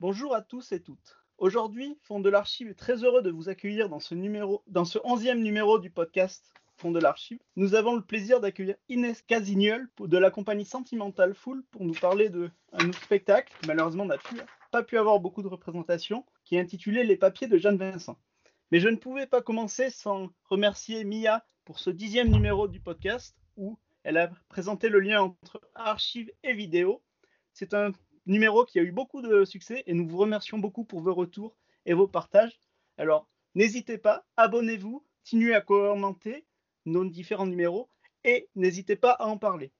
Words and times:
Bonjour 0.00 0.34
à 0.34 0.40
tous 0.40 0.72
et 0.72 0.80
toutes. 0.80 1.18
Aujourd'hui, 1.36 1.98
Fond 2.00 2.20
de 2.20 2.30
l'Archive 2.30 2.68
est 2.68 2.74
très 2.74 3.04
heureux 3.04 3.20
de 3.20 3.30
vous 3.30 3.50
accueillir 3.50 3.90
dans 3.90 4.00
ce 4.00 4.14
numéro, 4.14 4.62
dans 4.66 4.86
ce 4.86 4.98
onzième 5.04 5.42
numéro 5.42 5.78
du 5.78 5.90
podcast 5.90 6.54
Fond 6.78 6.90
de 6.90 6.98
l'Archive. 6.98 7.38
Nous 7.56 7.74
avons 7.74 7.96
le 7.96 8.00
plaisir 8.00 8.40
d'accueillir 8.40 8.76
Inès 8.88 9.20
Casignol 9.20 9.90
de 9.98 10.16
la 10.16 10.30
compagnie 10.30 10.64
Sentimental 10.64 11.34
Fool 11.34 11.62
pour 11.70 11.84
nous 11.84 11.92
parler 11.92 12.30
de 12.30 12.50
un 12.72 12.90
spectacle 12.92 13.52
malheureusement 13.66 14.06
n'a 14.06 14.16
pas 14.72 14.82
pu 14.82 14.96
avoir 14.96 15.20
beaucoup 15.20 15.42
de 15.42 15.48
représentation, 15.48 16.24
qui 16.46 16.56
est 16.56 16.60
intitulé 16.60 17.04
Les 17.04 17.18
papiers 17.18 17.46
de 17.46 17.58
Jeanne 17.58 17.76
Vincent. 17.76 18.16
Mais 18.70 18.80
je 18.80 18.88
ne 18.88 18.96
pouvais 18.96 19.26
pas 19.26 19.42
commencer 19.42 19.90
sans 19.90 20.30
remercier 20.44 21.04
Mia 21.04 21.44
pour 21.66 21.78
ce 21.78 21.90
dixième 21.90 22.30
numéro 22.30 22.68
du 22.68 22.80
podcast 22.80 23.36
où 23.58 23.78
elle 24.02 24.16
a 24.16 24.30
présenté 24.48 24.88
le 24.88 25.00
lien 25.00 25.20
entre 25.20 25.60
archives 25.74 26.32
et 26.42 26.54
vidéo. 26.54 27.02
C'est 27.52 27.74
un 27.74 27.92
numéro 28.30 28.64
qui 28.64 28.78
a 28.78 28.82
eu 28.82 28.92
beaucoup 28.92 29.22
de 29.22 29.44
succès 29.44 29.82
et 29.86 29.92
nous 29.92 30.06
vous 30.06 30.16
remercions 30.16 30.58
beaucoup 30.58 30.84
pour 30.84 31.00
vos 31.00 31.12
retours 31.12 31.56
et 31.84 31.94
vos 31.94 32.06
partages. 32.06 32.58
Alors, 32.96 33.28
n'hésitez 33.54 33.98
pas, 33.98 34.24
abonnez-vous, 34.36 35.04
continuez 35.24 35.54
à 35.54 35.60
commenter 35.60 36.46
nos 36.86 37.04
différents 37.04 37.46
numéros 37.46 37.90
et 38.24 38.48
n'hésitez 38.54 38.96
pas 38.96 39.12
à 39.12 39.26
en 39.26 39.36
parler. 39.36 39.72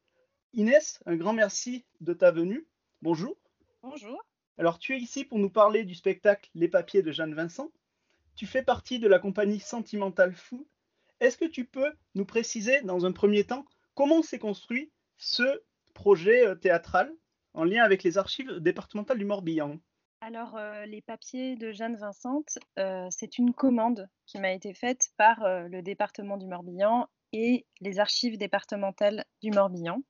Inès, 0.52 1.00
un 1.06 1.16
grand 1.16 1.32
merci 1.32 1.84
de 2.00 2.12
ta 2.12 2.32
venue. 2.32 2.66
Bonjour. 3.02 3.36
Bonjour. 3.82 4.20
Alors, 4.58 4.78
tu 4.78 4.94
es 4.94 4.98
ici 4.98 5.24
pour 5.24 5.38
nous 5.38 5.50
parler 5.50 5.84
du 5.84 5.94
spectacle 5.94 6.50
Les 6.55 6.69
papiers 6.69 7.02
de 7.02 7.12
Jeanne 7.12 7.34
Vincent. 7.34 7.70
Tu 8.34 8.46
fais 8.46 8.62
partie 8.62 8.98
de 8.98 9.06
la 9.06 9.20
compagnie 9.20 9.60
Sentimental 9.60 10.34
Fou. 10.34 10.66
Est-ce 11.20 11.36
que 11.36 11.44
tu 11.44 11.66
peux 11.66 11.92
nous 12.14 12.24
préciser, 12.24 12.80
dans 12.82 13.06
un 13.06 13.12
premier 13.12 13.44
temps, 13.44 13.64
comment 13.94 14.22
s'est 14.22 14.38
construit 14.38 14.91
ce 15.19 15.62
projet 15.94 16.46
euh, 16.46 16.55
théâtral? 16.56 17.14
En 17.54 17.64
lien 17.64 17.82
avec 17.82 18.02
les 18.02 18.18
archives 18.18 18.59
départementales 18.59 19.18
du 19.18 19.24
Morbihan. 19.24 19.78
Alors, 20.22 20.56
euh, 20.58 20.84
les 20.84 21.00
papiers 21.00 21.56
de 21.56 21.72
Jeanne 21.72 21.96
Vincente, 21.96 22.58
euh, 22.78 23.06
c'est 23.10 23.38
une 23.38 23.54
commande 23.54 24.06
qui 24.27 24.38
m'a 24.38 24.52
été 24.52 24.75
faite 24.75 25.08
par 25.16 25.42
euh, 25.44 25.62
le 25.69 25.80
département 25.80 26.36
du 26.36 26.47
Morbihan 26.47 27.08
et 27.33 27.66
les 27.80 28.00
archives 28.00 28.36
départementales 28.36 29.25
du 29.42 29.50
Morbihan. 29.50 30.02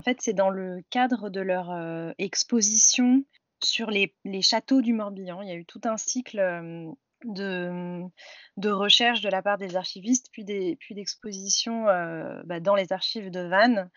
En 0.00 0.04
fait, 0.04 0.20
c'est 0.20 0.32
dans 0.32 0.50
le 0.50 0.82
cadre 0.90 1.28
de 1.28 1.40
leur 1.40 1.72
exposition 2.18 3.24
sur 3.62 3.90
les, 3.90 4.14
châteaux 4.42 4.80
du 4.80 4.92
Morbihan. 4.92 5.42
Il 5.42 5.48
y 5.48 5.52
a 5.52 5.56
eu 5.56 5.66
tout 5.66 5.80
un 5.84 5.96
cycle 5.96 6.38
de, 7.24 8.00
de 8.56 8.70
recherche 8.70 9.22
de 9.22 9.28
la 9.28 9.42
part 9.42 9.58
des 9.58 9.74
archivistes, 9.74 10.28
puis 10.30 10.44
d'expositions 10.44 11.86
puis 11.86 12.46
bah, 12.46 12.60
dans 12.60 12.76
les 12.76 12.92
archives 12.92 13.30
de 13.32 13.40
Vannes 13.40 13.90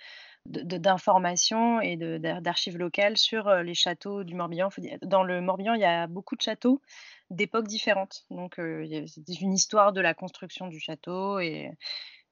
d'informations 0.45 1.81
et 1.81 1.97
d'archives 1.97 2.78
locales 2.78 3.17
sur 3.17 3.47
euh, 3.47 3.64
les 3.64 3.73
châteaux 3.73 4.23
du 4.23 4.36
Morbihan. 4.36 4.70
Dans 5.03 5.23
le 5.23 5.42
Morbihan, 5.42 5.73
il 5.73 5.81
y 5.81 5.86
a 5.86 6.08
beaucoup 6.08 6.36
de 6.36 6.42
châteaux 6.42 6.81
d'époques 7.30 7.67
différentes. 7.67 8.25
Donc, 8.30 8.59
euh, 8.59 9.06
une 9.42 9.53
histoire 9.53 9.94
de 9.94 10.02
la 10.02 10.14
construction 10.14 10.67
du 10.67 10.80
château 10.80 11.39
et 11.39 11.72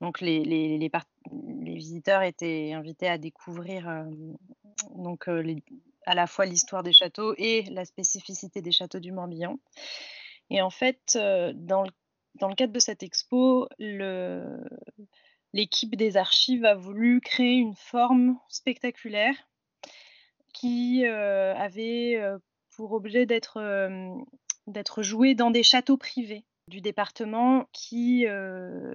donc 0.02 0.21
les, 0.21 0.43
les, 0.43 0.77
les, 0.77 1.75
visiteurs 1.75 2.23
étaient 2.23 2.71
invités 2.73 3.09
à 3.09 3.17
découvrir 3.17 3.87
euh, 3.89 4.03
donc 4.95 5.27
à 6.05 6.15
la 6.15 6.25
fois 6.25 6.45
l'histoire 6.45 6.83
des 6.83 6.93
châteaux 6.93 7.35
et 7.37 7.63
la 7.63 7.85
spécificité 7.85 8.61
des 8.61 8.71
châteaux 8.71 8.99
du 8.99 9.11
Morbihan. 9.11 9.59
Et 10.49 10.61
en 10.61 10.69
fait, 10.69 11.15
dans 11.15 11.83
le, 11.83 11.91
dans 12.35 12.47
le 12.47 12.55
cadre 12.55 12.73
de 12.73 12.80
cette 12.80 13.03
expo, 13.03 13.67
le, 13.77 14.57
l'équipe 15.53 15.95
des 15.95 16.17
archives 16.17 16.66
a 16.66 16.75
voulu 16.75 17.22
créer 17.22 17.55
une 17.55 17.75
forme 17.75 18.38
spectaculaire 18.50 19.36
qui 20.53 21.05
euh, 21.05 21.55
avait 21.55 22.16
euh, 22.17 22.38
pour 22.75 22.92
objet 22.94 23.25
d'être 23.25 23.58
euh, 23.58 24.14
d'être 24.67 25.03
jouée 25.03 25.36
dans 25.36 25.52
des 25.52 25.64
châteaux 25.64 25.97
privés 25.97 26.45
du 26.67 26.81
département 26.81 27.66
qui 27.73 28.27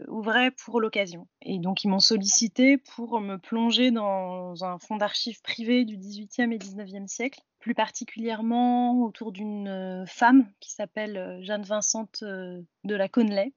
ouvraient 0.07 0.53
pour 0.53 0.81
l'occasion. 0.81 1.27
Et 1.43 1.59
donc 1.59 1.83
ils 1.83 1.89
m'ont 1.89 1.99
sollicité 1.99 2.79
pour 2.79 3.21
me 3.21 3.37
plonger 3.37 3.91
dans 3.91 4.63
un 4.63 4.79
fonds 4.79 4.97
d'archives 4.97 5.43
privé 5.43 5.85
du 5.85 5.97
18e 5.97 6.53
et 6.53 6.59
19e 6.59 7.09
siècle, 7.09 7.41
plus 7.59 7.75
particulièrement 7.75 9.03
autour 9.03 9.33
d'une 9.33 10.05
femme 10.07 10.49
qui 10.61 10.71
s'appelle 10.71 11.41
Jeanne 11.43 11.65
Vincente 11.65 12.23
de 12.23 12.95
la 12.95 13.09
Connelet, 13.09 13.53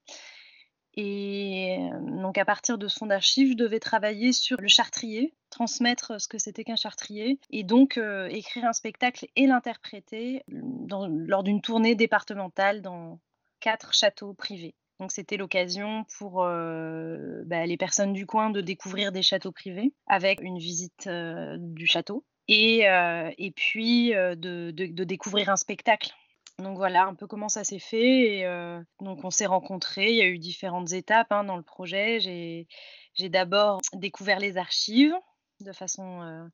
et 0.97 1.77
donc 2.01 2.39
à 2.39 2.43
partir 2.43 2.79
de 2.79 2.87
son 2.87 3.11
archive, 3.11 3.51
je 3.51 3.55
devais 3.55 3.79
travailler 3.79 4.33
sur 4.33 4.59
le 4.59 4.67
chartrier, 4.67 5.35
transmettre 5.51 6.19
ce 6.19 6.27
que 6.27 6.39
c'était 6.39 6.63
qu'un 6.63 6.75
chartrier, 6.75 7.39
et 7.51 7.63
donc 7.63 7.99
écrire 8.31 8.65
un 8.65 8.73
spectacle 8.73 9.27
et 9.35 9.45
l'interpréter 9.45 10.41
lors 10.47 11.43
d'une 11.43 11.61
tournée 11.61 11.93
départementale 11.93 12.81
dans 12.81 13.19
quatre 13.59 13.93
châteaux 13.93 14.33
privés. 14.33 14.73
Donc 14.99 15.11
c'était 15.11 15.37
l'occasion 15.37 16.03
pour 16.17 16.37
bah, 16.37 17.65
les 17.67 17.77
personnes 17.77 18.13
du 18.13 18.25
coin 18.25 18.49
de 18.49 18.61
découvrir 18.61 19.11
des 19.11 19.21
châteaux 19.21 19.51
privés 19.51 19.93
avec 20.07 20.41
une 20.41 20.57
visite 20.57 21.07
du 21.07 21.85
château 21.85 22.25
et, 22.47 23.53
puis 23.55 24.09
de, 24.09 25.03
découvrir 25.03 25.49
un 25.49 25.57
spectacle 25.57 26.11
donc 26.59 26.77
voilà 26.77 27.05
un 27.05 27.13
peu 27.13 27.27
comment 27.27 27.49
ça 27.49 27.63
s'est 27.63 27.79
fait. 27.79 28.39
Et, 28.39 28.81
donc 28.99 29.23
on 29.23 29.29
s'est 29.29 29.45
rencontrés, 29.45 30.09
il 30.09 30.15
y 30.15 30.21
a 30.21 30.27
eu 30.27 30.39
différentes 30.39 30.91
étapes 30.91 31.31
hein, 31.31 31.43
dans 31.43 31.57
le 31.57 31.63
projet. 31.63 32.19
J'ai 32.19 33.29
d'abord 33.29 33.81
découvert 33.93 34.39
les 34.39 34.57
archives 34.57 35.15
de 35.59 35.71
façon 35.71 36.49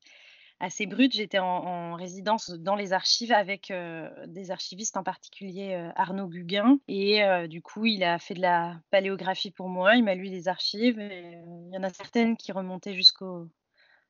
assez 0.60 0.86
brute. 0.86 1.14
J'étais 1.14 1.38
en, 1.38 1.94
résidence 1.94 2.50
dans 2.50 2.74
les 2.74 2.92
archives 2.92 3.32
avec 3.32 3.72
des 4.26 4.50
archivistes, 4.50 4.96
en 4.96 5.02
particulier 5.02 5.90
Arnaud 5.96 6.28
Guguin. 6.28 6.78
Et 6.88 7.22
du 7.48 7.62
coup, 7.62 7.86
il 7.86 8.04
a 8.04 8.18
fait 8.18 8.34
de 8.34 8.42
la 8.42 8.78
paléographie 8.90 9.50
pour 9.50 9.68
moi, 9.68 9.96
il 9.96 10.04
m'a 10.04 10.14
lu 10.14 10.24
les 10.24 10.48
archives. 10.48 10.98
il 10.98 11.70
y 11.72 11.78
en 11.78 11.82
a 11.82 11.90
certaines 11.90 12.36
qui 12.36 12.52
remontaient 12.52 12.94
jusqu'au 12.94 13.48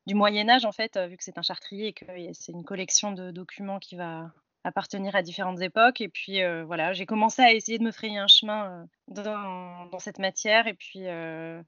du 0.07 0.15
Moyen 0.15 0.49
Âge, 0.51 0.65
en 0.65 0.73
fait, 0.73 0.99
vu 0.99 1.17
que 1.17 1.25
c'est 1.25 1.39
un 1.39 1.43
chartrier 1.43 1.89
et 1.89 1.93
que 1.93 2.05
c'est 2.33 2.53
une 2.53 2.65
collection 2.65 3.13
de 3.13 3.31
documents 3.31 3.79
qui 3.79 3.97
va 3.97 4.33
appartenir 4.65 5.15
à 5.15 5.23
différentes 5.23 5.61
époques. 5.61 6.01
Et 6.01 6.09
puis 6.09 6.43
euh, 6.43 6.65
voilà, 6.65 6.93
j'ai 6.93 7.07
commencé 7.07 7.43
à 7.43 7.53
essayer 7.53 7.79
de 7.79 7.85
me 7.85 7.93
frayer 7.93 8.19
un 8.19 8.27
chemin 8.27 8.87
euh, 9.13 9.23
dans, 9.23 9.99
cette 9.99 10.19
matière. 10.19 10.67
Et 10.67 10.75
puis, 10.75 11.07
euh, 11.07 11.63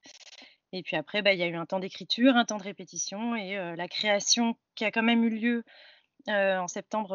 et 0.72 0.82
après, 0.92 1.22
bah, 1.22 1.32
il 1.32 1.38
y 1.38 1.42
a 1.42 1.46
eu 1.46 1.54
un 1.54 1.66
temps 1.66 1.78
d'écriture, 1.78 2.34
un 2.36 2.44
temps 2.44 2.56
de 2.56 2.62
répétition 2.62 3.36
et 3.36 3.54
la 3.76 3.88
création 3.88 4.56
qui 4.74 4.84
a 4.84 4.90
quand 4.90 5.02
même 5.02 5.24
eu 5.24 5.30
lieu 5.30 5.64
euh, 6.28 6.58
en 6.58 6.68
septembre 6.68 7.14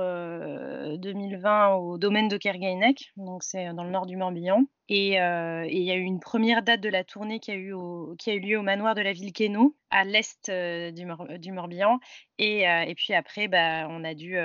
2020 0.97 1.75
au 1.75 1.97
domaine 1.97 2.27
de 2.27 2.37
Kerguénec, 2.37 3.11
donc 3.17 3.43
c'est 3.43 3.73
dans 3.73 3.83
le 3.83 3.89
nord 3.89 4.05
du 4.05 4.17
Morbihan. 4.17 4.65
Et 4.89 5.13
il 5.13 5.83
y 5.83 5.91
a 5.91 5.95
eu 5.95 6.01
une 6.01 6.19
première 6.19 6.63
date 6.63 6.81
de 6.81 6.89
la 6.89 7.05
tournée 7.05 7.39
qui 7.39 7.51
a 7.51 7.55
eu, 7.55 7.71
lieu 7.71 8.57
au 8.57 8.61
manoir 8.61 8.93
de 8.93 9.01
la 9.01 9.13
ville 9.13 9.31
Quénaud, 9.31 9.75
à 9.89 10.03
l'est 10.03 10.51
du, 10.51 11.51
Morbihan. 11.51 11.99
Et, 12.37 12.63
et, 12.63 12.95
puis 12.95 13.13
après, 13.13 13.47
bah, 13.47 13.87
on 13.89 14.03
a 14.03 14.13
dû 14.13 14.37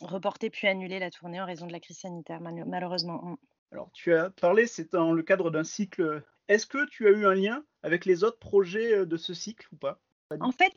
reporter 0.00 0.48
puis 0.48 0.66
annuler 0.66 0.98
la 0.98 1.10
tournée 1.10 1.42
en 1.42 1.44
raison 1.44 1.66
de 1.66 1.72
la 1.72 1.80
crise 1.80 1.98
sanitaire, 1.98 2.40
malheureusement. 2.40 3.20
Mm. 3.22 3.36
Alors, 3.72 3.90
tu 3.92 4.14
as 4.14 4.30
parlé, 4.30 4.66
c'est 4.66 4.92
dans 4.92 5.12
le 5.12 5.22
cadre 5.22 5.50
d'un 5.50 5.64
cycle. 5.64 6.22
Est-ce 6.48 6.66
que 6.66 6.86
tu 6.88 7.06
as 7.06 7.10
eu 7.10 7.26
un 7.26 7.34
lien 7.34 7.64
avec 7.82 8.04
les 8.04 8.24
autres 8.24 8.38
projets 8.38 9.06
de 9.06 9.16
ce 9.16 9.34
cycle 9.34 9.66
ou 9.72 9.76
pas? 9.76 10.00
En 10.40 10.52
fait, 10.52 10.74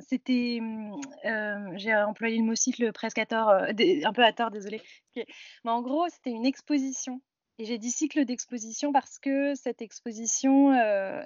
c'était 0.00 0.58
mmh, 0.60 1.00
euh, 1.24 1.72
j'ai 1.76 1.94
employé 1.94 2.38
le 2.38 2.44
mot 2.44 2.54
cycle 2.54 2.92
presque 2.92 3.18
à 3.18 3.26
tort, 3.26 3.50
euh, 3.50 3.72
un 4.04 4.12
peu 4.12 4.24
à 4.24 4.32
tort, 4.32 4.50
désolé. 4.50 4.80
Mais 5.16 5.70
en 5.70 5.82
gros, 5.82 6.06
c'était 6.08 6.30
une 6.30 6.46
exposition. 6.46 7.20
Et 7.58 7.64
j'ai 7.64 7.78
dit 7.78 7.90
cycle 7.90 8.24
d'exposition 8.24 8.92
parce 8.92 9.18
que 9.18 9.54
cette 9.54 9.80
exposition 9.80 10.72
euh, 10.72 11.22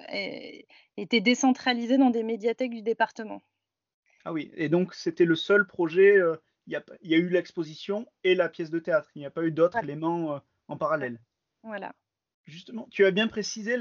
était 0.95 1.19
décentralisée 1.19 1.97
dans 1.97 2.09
des 2.09 2.23
médiathèques 2.23 2.71
du 2.71 2.81
département. 2.81 3.41
Ah 4.23 4.31
oui, 4.31 4.51
et 4.55 4.69
donc 4.69 4.93
c'était 4.93 5.25
le 5.25 5.35
seul 5.35 5.67
projet. 5.67 6.17
Il 6.67 6.73
y, 6.73 7.15
a, 7.15 7.17
eu 7.17 7.27
l'exposition 7.27 8.05
et 8.23 8.33
la 8.33 8.47
pièce 8.47 8.69
de 8.69 8.79
théâtre. 8.79 9.09
Il 9.15 9.19
n'y 9.19 9.25
a 9.25 9.31
pas 9.31 9.43
eu 9.43 9.51
d'autres 9.51 9.83
éléments 9.83 10.39
en 10.69 10.77
parallèle. 10.77 11.19
Voilà. 11.63 11.93
Justement, 12.45 12.87
tu 12.91 13.05
as 13.05 13.11
bien 13.11 13.27
précisé 13.27 13.77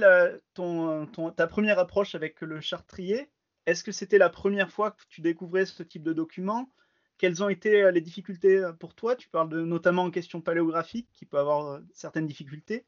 ton, 0.54 1.06
ta 1.36 1.46
première 1.46 1.78
approche 1.78 2.14
avec 2.14 2.40
le 2.40 2.60
chartrier. 2.60 3.28
Est-ce 3.66 3.84
que 3.84 3.92
c'était 3.92 4.18
la 4.18 4.30
première 4.30 4.70
fois 4.70 4.92
que 4.92 5.02
tu 5.08 5.20
découvrais 5.20 5.66
ce 5.66 5.82
type 5.82 6.02
de 6.02 6.12
document? 6.12 6.72
Quelles 7.20 7.42
ont 7.44 7.50
été 7.50 7.82
euh, 7.82 7.90
les 7.90 8.00
difficultés 8.00 8.56
euh, 8.56 8.72
pour 8.72 8.94
toi? 8.94 9.14
Tu 9.14 9.28
parles 9.28 9.50
notamment 9.64 10.04
en 10.04 10.10
question 10.10 10.40
paléographique, 10.40 11.06
qui 11.12 11.26
peut 11.26 11.38
avoir 11.38 11.66
euh, 11.66 11.80
certaines 11.92 12.26
difficultés. 12.26 12.86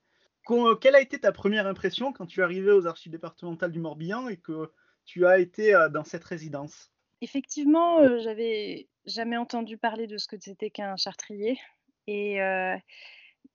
Quelle 0.80 0.96
a 0.96 1.00
été 1.00 1.20
ta 1.20 1.32
première 1.32 1.66
impression 1.66 2.12
quand 2.12 2.26
tu 2.26 2.40
es 2.40 2.42
arrivé 2.42 2.72
aux 2.72 2.86
archives 2.86 3.12
départementales 3.12 3.70
du 3.70 3.78
Morbihan 3.78 4.28
et 4.28 4.38
que 4.38 4.72
tu 5.04 5.26
as 5.26 5.38
été 5.38 5.72
dans 5.92 6.02
cette 6.02 6.24
résidence? 6.24 6.90
Effectivement, 7.20 8.18
j'avais 8.18 8.88
jamais 9.06 9.36
entendu 9.36 9.78
parler 9.78 10.08
de 10.08 10.18
ce 10.18 10.26
que 10.26 10.36
c'était 10.40 10.70
qu'un 10.70 10.96
chartrier. 10.96 11.60
Et 12.08 12.42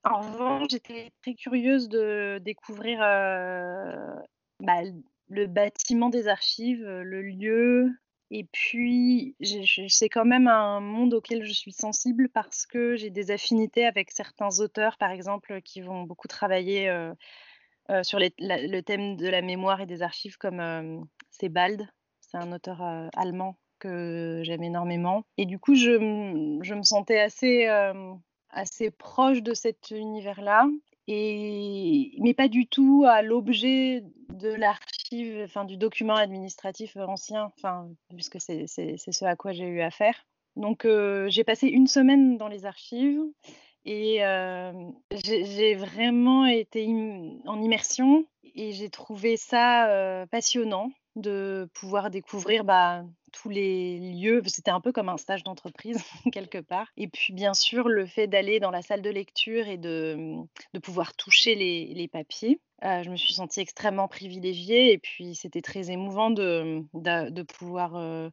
en 0.05 0.21
revanche, 0.21 0.67
j'étais 0.69 1.11
très 1.21 1.33
curieuse 1.33 1.89
de 1.89 2.39
découvrir 2.41 2.99
bah, 2.99 4.81
le 5.27 5.47
bâtiment 5.47 6.09
des 6.09 6.27
archives, 6.27 6.85
le 6.85 7.21
lieu, 7.21 7.91
Et 8.29 8.43
puis, 8.43 9.35
c'est 9.87 10.09
quand 10.09 10.25
même 10.25 10.47
un 10.47 10.81
monde 10.81 11.13
auquel 11.13 11.45
je 11.45 11.53
suis 11.53 11.71
sensible 11.71 12.27
parce 12.29 12.65
que 12.65 12.97
j'ai 12.97 13.09
des 13.09 13.31
affinités 13.31 13.85
avec 13.85 14.11
certains 14.11 14.59
auteurs, 14.59 14.97
par 14.97 15.11
exemple, 15.11 15.61
qui 15.61 15.81
vont 15.81 16.03
beaucoup 16.03 16.27
travailler 16.27 16.91
sur 18.01 18.19
le 18.19 18.81
thème 18.81 19.15
de 19.15 19.29
la 19.29 19.41
mémoire 19.41 19.79
et 19.79 19.85
des 19.85 20.01
archives, 20.01 20.37
comme 20.37 21.07
Sebald. 21.29 21.87
C'est 22.19 22.37
un 22.37 22.51
auteur 22.51 22.81
allemand 23.15 23.57
que 23.79 24.41
j'aime 24.43 24.63
énormément. 24.63 25.23
Et 25.37 25.45
du 25.45 25.57
coup, 25.57 25.75
je, 25.75 25.93
je 26.63 26.73
me 26.73 26.83
sentais 26.83 27.19
assez, 27.19 27.67
assez 28.49 28.91
proche 28.91 29.41
de 29.41 29.53
cet 29.53 29.91
univers-là 29.91 30.67
mais 31.07 32.33
pas 32.35 32.47
du 32.47 32.67
tout 32.67 33.05
à 33.07 33.21
l'objet 33.21 34.03
de 34.29 34.49
l'archive, 34.49 35.41
enfin 35.43 35.65
du 35.65 35.77
document 35.77 36.15
administratif 36.15 36.95
ancien, 36.97 37.51
enfin 37.57 37.89
puisque 38.15 38.39
c'est 38.41 38.67
ce 38.67 39.25
à 39.25 39.35
quoi 39.35 39.51
j'ai 39.53 39.65
eu 39.65 39.81
affaire. 39.81 40.25
Donc 40.55 40.85
j'ai 41.27 41.43
passé 41.43 41.67
une 41.67 41.87
semaine 41.87 42.37
dans 42.37 42.47
les 42.47 42.65
archives 42.65 43.21
et 43.85 44.19
j'ai 45.11 45.75
vraiment 45.75 46.45
été 46.45 46.87
en 47.45 47.61
immersion 47.61 48.25
et 48.55 48.73
j'ai 48.73 48.89
trouvé 48.89 49.37
ça 49.37 50.25
passionnant 50.29 50.91
de 51.15 51.69
pouvoir 51.73 52.09
découvrir 52.09 52.63
bah, 52.63 53.03
tous 53.31 53.49
les 53.49 53.99
lieux. 53.99 54.41
C'était 54.45 54.71
un 54.71 54.81
peu 54.81 54.91
comme 54.91 55.09
un 55.09 55.17
stage 55.17 55.43
d'entreprise, 55.43 55.97
quelque 56.33 56.59
part. 56.59 56.87
Et 56.97 57.07
puis, 57.07 57.33
bien 57.33 57.53
sûr, 57.53 57.87
le 57.87 58.05
fait 58.05 58.27
d'aller 58.27 58.59
dans 58.59 58.71
la 58.71 58.81
salle 58.81 59.01
de 59.01 59.09
lecture 59.09 59.67
et 59.67 59.77
de, 59.77 60.15
mmh, 60.17 60.79
pouvoir 60.81 61.15
toucher 61.15 61.55
les, 61.55 62.07
papiers. 62.07 62.61
Euh, 62.83 63.03
je 63.03 63.09
me 63.09 63.15
suis 63.15 63.33
sentie 63.33 63.59
extrêmement 63.59 64.07
privilégiée 64.07 64.93
et 64.93 64.97
puis 64.97 65.35
c'était 65.35 65.61
très 65.61 65.89
émouvant 65.89 66.29
de, 66.29 66.83
de 66.93 67.41
pouvoir 67.41 67.95
euh, 67.95 68.29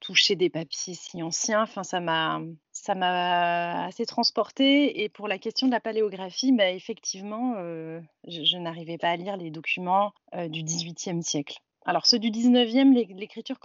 toucher 0.00 0.36
des 0.36 0.50
papiers 0.50 0.94
si 0.94 1.22
anciens. 1.22 1.62
Enfin, 1.62 1.82
ça 1.82 2.00
m'a 2.00 2.40
ça 2.72 2.94
m'a 2.94 3.86
assez 3.86 4.06
transportée. 4.06 5.02
Et 5.02 5.08
pour 5.08 5.28
la 5.28 5.38
question 5.38 5.66
de 5.66 5.72
la 5.72 5.80
paléographie, 5.80 6.52
bah, 6.52 6.70
effectivement, 6.70 7.54
euh, 7.56 8.00
je, 8.28 8.58
n'arrivais 8.58 8.98
pas 8.98 9.08
à 9.08 9.16
lire 9.16 9.36
les 9.36 9.50
documents 9.50 10.12
du 10.48 10.62
XVIIIe 10.62 11.22
siècle. 11.22 11.56
Alors 11.86 12.04
ceux 12.04 12.18
du 12.18 12.30
19e, 12.30 12.92
l'écriture 13.14 13.60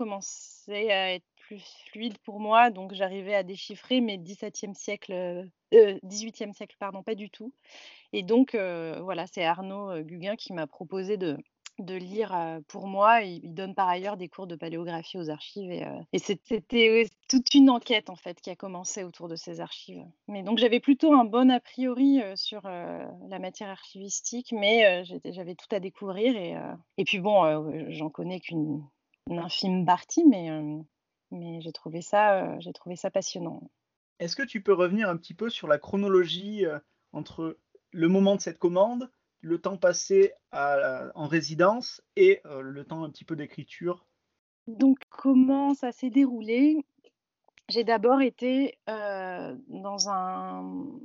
commençait 0.66 0.92
à 0.92 1.14
être 1.14 1.26
plus 1.38 1.64
fluide 1.92 2.18
pour 2.20 2.40
moi, 2.40 2.70
donc 2.70 2.94
j'arrivais 2.94 3.36
à 3.36 3.44
déchiffrer, 3.44 4.02
mais 4.02 4.18
17e 4.18 4.74
siècle, 4.74 5.14
euh, 5.14 6.00
18e 6.04 6.54
siècle, 6.54 6.76
pardon, 6.80 7.04
pas 7.04 7.16
du 7.16 7.30
tout. 7.30 7.54
Et 8.14 8.24
donc 8.24 8.56
euh, 8.56 9.00
voilà, 9.02 9.28
c'est 9.28 9.44
Arnaud 9.44 9.92
euh, 9.92 10.02
Guguin 10.02 10.36
qui 10.36 10.54
m'a 10.54 10.68
proposé 10.68 11.18
de, 11.18 11.38
de 11.80 11.96
lire 11.96 12.60
pour 12.68 12.88
moi. 12.88 13.22
Il, 13.22 13.54
donne 13.54 13.76
par 13.76 13.90
ailleurs 13.90 14.18
des 14.18 14.30
cours 14.30 14.48
de 14.48 14.56
paléographie 14.56 15.18
aux 15.18 15.30
archives 15.30 15.72
et, 15.72 16.20
c'était 16.20 16.64
toute 17.28 17.54
une 17.54 17.70
enquête 17.70 18.10
en 18.10 18.16
fait 18.16 18.40
qui 18.40 18.50
a 18.50 18.56
commencé 18.56 19.04
autour 19.04 19.28
de 19.28 19.36
ces 19.36 19.60
archives. 19.60 20.06
Mais 20.28 20.44
donc 20.44 20.58
j'avais 20.58 20.80
plutôt 20.80 21.14
un 21.14 21.26
bon 21.26 21.50
a 21.52 21.60
priori 21.60 22.22
sur 22.36 22.62
la 22.64 23.40
matière 23.40 23.70
archivistique, 23.70 24.54
mais 24.54 25.04
j'avais 25.26 25.56
tout 25.56 25.74
à 25.74 25.80
découvrir 25.80 26.36
et, 26.36 26.56
et 26.98 27.04
puis 27.04 27.20
bon, 27.20 27.90
j'en 27.90 28.10
connais 28.10 28.40
qu'une 28.40 28.84
infime 29.30 29.86
partie, 29.86 30.26
mais, 30.26 30.50
mais 31.32 31.62
j'ai 31.62 31.72
trouvé 31.72 32.02
ça, 32.02 32.60
j'ai 32.60 32.74
trouvé 32.74 32.96
ça 32.96 33.12
passionnant. 33.12 33.62
Est-ce 34.20 34.36
que 34.36 34.44
tu 34.44 34.62
peux 34.62 34.74
revenir 34.74 35.10
un 35.10 35.18
petit 35.18 35.34
peu 35.34 35.50
sur 35.50 35.68
la 35.68 35.78
chronologie 35.78 36.66
entre 37.14 37.58
le 37.92 38.08
moment 38.08 38.36
de 38.36 38.42
cette 38.42 38.60
commande 38.60 39.10
le 39.42 39.60
temps 39.60 39.78
passé 39.78 40.34
en 40.52 41.28
résidence 41.28 42.02
et 42.16 42.42
euh, 42.46 42.62
le 42.62 42.86
temps 42.86 43.04
un 43.04 43.10
petit 43.10 43.26
peu 43.26 43.36
d'écriture? 43.36 44.06
Donc, 44.68 45.00
comment 45.10 45.74
ça 45.74 45.92
s'est 45.92 46.10
déroulé? 46.10 46.86
J'ai 47.70 47.84
d'abord 47.84 48.22
été 48.22 48.78
euh, 48.90 49.56
dans 49.68 50.10
un 50.10 51.00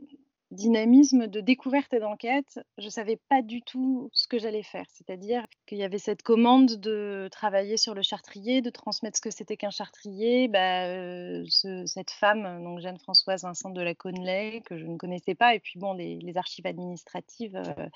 dynamisme 0.50 1.26
de 1.26 1.40
découverte 1.40 1.92
et 1.92 1.98
d'enquête. 1.98 2.60
Je 2.78 2.84
ne 2.84 2.90
savais 2.90 3.18
pas 3.28 3.42
du 3.42 3.62
tout 3.62 4.10
ce 4.12 4.28
que 4.28 4.38
j'allais 4.38 4.62
faire. 4.62 4.86
C'est-à-dire 4.92 5.44
qu'il 5.66 5.78
y 5.78 5.82
avait 5.82 5.98
cette 5.98 6.22
commande 6.22 6.76
de 6.76 7.28
travailler 7.32 7.76
sur 7.76 7.94
le 7.94 8.02
chartrier, 8.02 8.62
de 8.62 8.70
transmettre 8.70 9.16
ce 9.16 9.22
que 9.22 9.30
c'était 9.30 9.56
qu'un 9.56 9.70
chartrier. 9.70 10.48
Bah, 10.48 10.86
euh, 10.86 11.44
cette 11.86 12.10
femme, 12.10 12.62
donc 12.62 12.80
Jeanne-Françoise 12.80 13.42
Vincent 13.42 13.70
de 13.70 13.82
la 13.82 13.94
Conley, 13.94 14.62
que 14.64 14.78
je 14.78 14.86
ne 14.86 14.96
connaissais 14.96 15.34
pas, 15.34 15.54
et 15.54 15.60
puis 15.60 15.78
bon, 15.78 15.92
les, 15.92 16.36
archives 16.36 16.66
administratives, 16.66 17.56
euh, 17.56 17.88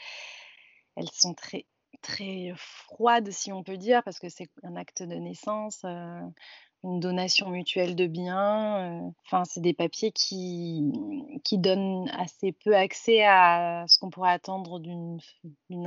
elles 0.97 1.11
sont 1.13 1.35
très 1.35 1.67
très 2.03 2.53
froides, 2.57 3.31
si 3.31 3.53
on 3.53 3.63
peut 3.63 3.77
dire, 3.77 4.03
parce 4.05 4.19
que 4.19 4.29
c'est 4.29 4.49
un 4.63 4.77
acte 4.77 5.03
de 5.03 5.15
naissance. 5.17 5.81
Euh, 5.85 6.21
une 6.83 7.01
donation 7.01 7.51
mutuelle 7.51 7.95
de 7.97 8.07
biens. 8.07 9.05
Euh, 9.07 9.11
enfin, 9.27 9.45
c'est 9.45 9.61
des 9.61 9.75
papiers 9.75 10.13
qui, 10.13 10.93
qui 11.45 11.59
donnent 11.59 12.11
assez 12.17 12.53
peu 12.53 12.75
accès 12.75 13.23
à 13.25 13.85
ce 13.89 13.99
qu'on 13.99 14.11
pourrait 14.11 14.33
attendre 14.33 14.81
d'une 14.81 15.21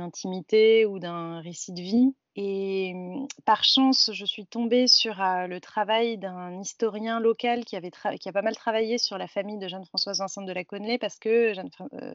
intimité 0.00 0.86
ou 0.86 0.98
d'un 0.98 1.40
récit 1.40 1.72
de 1.72 1.82
vie. 1.82 2.14
Et 2.36 2.92
mmh, 2.94 3.28
par 3.44 3.62
chance, 3.62 4.10
je 4.12 4.24
suis 4.24 4.46
tombée 4.46 4.88
sur 4.88 5.16
le 5.18 5.58
travail 5.58 6.18
d'un 6.18 6.60
historien 6.60 7.20
local 7.20 7.64
qui, 7.64 7.76
avait 7.76 7.92
qui 8.20 8.28
a 8.28 8.32
pas 8.32 8.42
mal 8.42 8.56
travaillé 8.56 8.98
sur 8.98 9.18
la 9.18 9.28
famille 9.28 9.58
de 9.58 9.68
Jeanne-Françoise 9.68 10.18
Vincent 10.18 10.42
de 10.42 10.52
la 10.52 10.64
Connelay 10.64 10.98
parce 10.98 11.18
que 11.18 11.52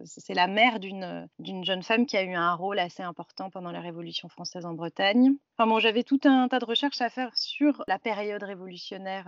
c'est 0.03 0.33
la 0.33 0.47
mère 0.47 0.79
d'une 0.79 1.63
jeune 1.63 1.83
femme 1.83 2.05
qui 2.05 2.17
a 2.17 2.23
eu 2.23 2.33
un 2.33 2.53
rôle 2.53 2.79
assez 2.79 3.03
important 3.03 3.49
pendant 3.49 3.71
la 3.71 3.79
Révolution 3.79 4.27
française 4.27 4.65
en 4.65 4.73
Bretagne. 4.73 5.35
Enfin 5.57 5.67
bon, 5.69 5.79
j'avais 5.79 6.03
tout 6.03 6.19
un 6.25 6.47
tas 6.49 6.59
de 6.59 6.65
recherches 6.65 7.01
à 7.01 7.09
faire 7.09 7.35
sur 7.37 7.83
la 7.87 7.99
période 7.99 8.43
révolutionnaire 8.43 9.25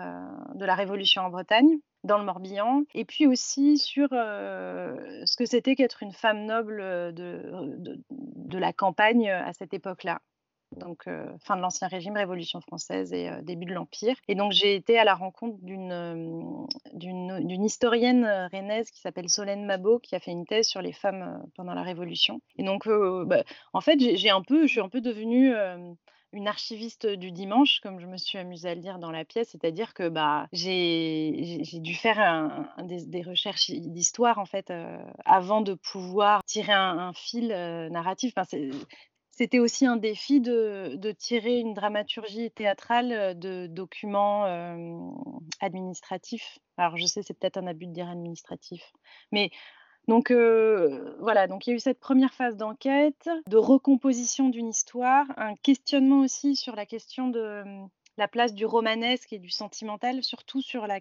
de 0.55 0.65
la 0.65 0.75
Révolution 0.75 1.21
en 1.21 1.29
Bretagne 1.29 1.79
dans 2.03 2.17
le 2.17 2.25
Morbihan, 2.25 2.81
et 2.95 3.05
puis 3.05 3.27
aussi 3.27 3.77
sur 3.77 4.09
ce 4.09 5.35
que 5.37 5.45
c'était 5.45 5.75
qu'être 5.75 6.01
une 6.01 6.13
femme 6.13 6.45
noble 6.45 6.79
de, 7.13 8.01
de 8.09 8.57
la 8.57 8.73
campagne 8.73 9.29
à 9.29 9.53
cette 9.53 9.73
époque-là 9.73 10.19
donc 10.77 11.07
euh, 11.07 11.25
fin 11.39 11.55
de 11.55 11.61
l'Ancien 11.61 11.87
Régime, 11.87 12.15
Révolution 12.15 12.61
française 12.61 13.13
et 13.13 13.29
euh, 13.29 13.41
début 13.41 13.65
de 13.65 13.73
l'Empire. 13.73 14.15
Et 14.27 14.35
donc 14.35 14.51
j'ai 14.51 14.75
été 14.75 14.97
à 14.97 15.03
la 15.03 15.15
rencontre 15.15 15.57
d'une 15.61 15.91
euh, 15.91 17.65
historienne 17.65 18.25
rennaise 18.51 18.89
qui 18.91 19.01
s'appelle 19.01 19.29
Solène 19.29 19.65
Mabot, 19.65 19.99
qui 19.99 20.15
a 20.15 20.19
fait 20.19 20.31
une 20.31 20.45
thèse 20.45 20.67
sur 20.67 20.81
les 20.81 20.93
femmes 20.93 21.43
pendant 21.55 21.73
la 21.73 21.83
Révolution. 21.83 22.41
Et 22.57 22.63
donc 22.63 22.87
bah, 22.87 23.43
en 23.73 23.81
fait, 23.81 23.99
j'ai 23.99 24.29
un 24.29 24.41
peu, 24.41 24.63
je 24.63 24.71
suis 24.71 24.79
un 24.81 24.89
peu 24.89 25.01
devenue 25.01 25.53
une 26.33 26.47
archiviste 26.47 27.07
du 27.07 27.31
dimanche, 27.31 27.79
comme 27.81 27.99
je 27.99 28.07
me 28.07 28.17
suis 28.17 28.37
amusée 28.37 28.69
à 28.69 28.75
le 28.75 28.81
dire 28.81 28.99
dans 28.99 29.11
la 29.11 29.25
pièce, 29.25 29.49
c'est-à-dire 29.51 29.93
que 29.93 30.09
bah, 30.09 30.47
j'ai 30.51 31.61
dû 31.73 31.93
faire 31.93 32.67
des, 32.83 33.21
recherches 33.21 33.69
d'histoire 33.71 34.39
en 34.39 34.45
fait 34.45 34.73
avant 35.25 35.61
de 35.61 35.73
pouvoir 35.73 36.43
tirer 36.45 36.73
un, 36.73 37.13
fil 37.13 37.47
narratif. 37.91 38.33
C'était 39.41 39.57
aussi 39.57 39.87
un 39.87 39.95
défi 39.95 40.39
de, 40.39 41.11
tirer 41.17 41.57
une 41.57 41.73
dramaturgie 41.73 42.51
théâtrale 42.51 43.11
euh, 43.11 43.33
de 43.33 43.65
documents 43.65 44.45
administratifs. 45.59 46.59
Alors 46.77 46.95
je 46.95 47.07
sais, 47.07 47.23
c'est 47.23 47.33
peut-être 47.33 47.57
un 47.57 47.65
abus 47.65 47.87
de 47.87 47.91
dire 47.91 48.07
administratif, 48.07 48.93
mais 49.31 49.49
donc 50.07 50.31
voilà, 50.31 51.47
donc 51.47 51.65
il 51.65 51.71
y 51.71 51.73
a 51.73 51.75
eu 51.75 51.79
cette 51.79 51.99
première 51.99 52.33
phase 52.33 52.55
d'enquête, 52.55 53.29
de 53.47 53.57
recomposition 53.57 54.49
d'une 54.49 54.69
histoire, 54.69 55.25
un 55.37 55.55
questionnement 55.55 56.19
aussi 56.19 56.55
sur 56.55 56.75
la 56.75 56.85
question 56.85 57.29
de 57.29 57.63
la 58.17 58.27
place 58.27 58.53
du 58.53 58.65
romanesque 58.65 59.33
et 59.33 59.39
du 59.39 59.49
sentimental, 59.49 60.23
surtout 60.23 60.61
sur, 60.61 60.85
la, 60.87 60.99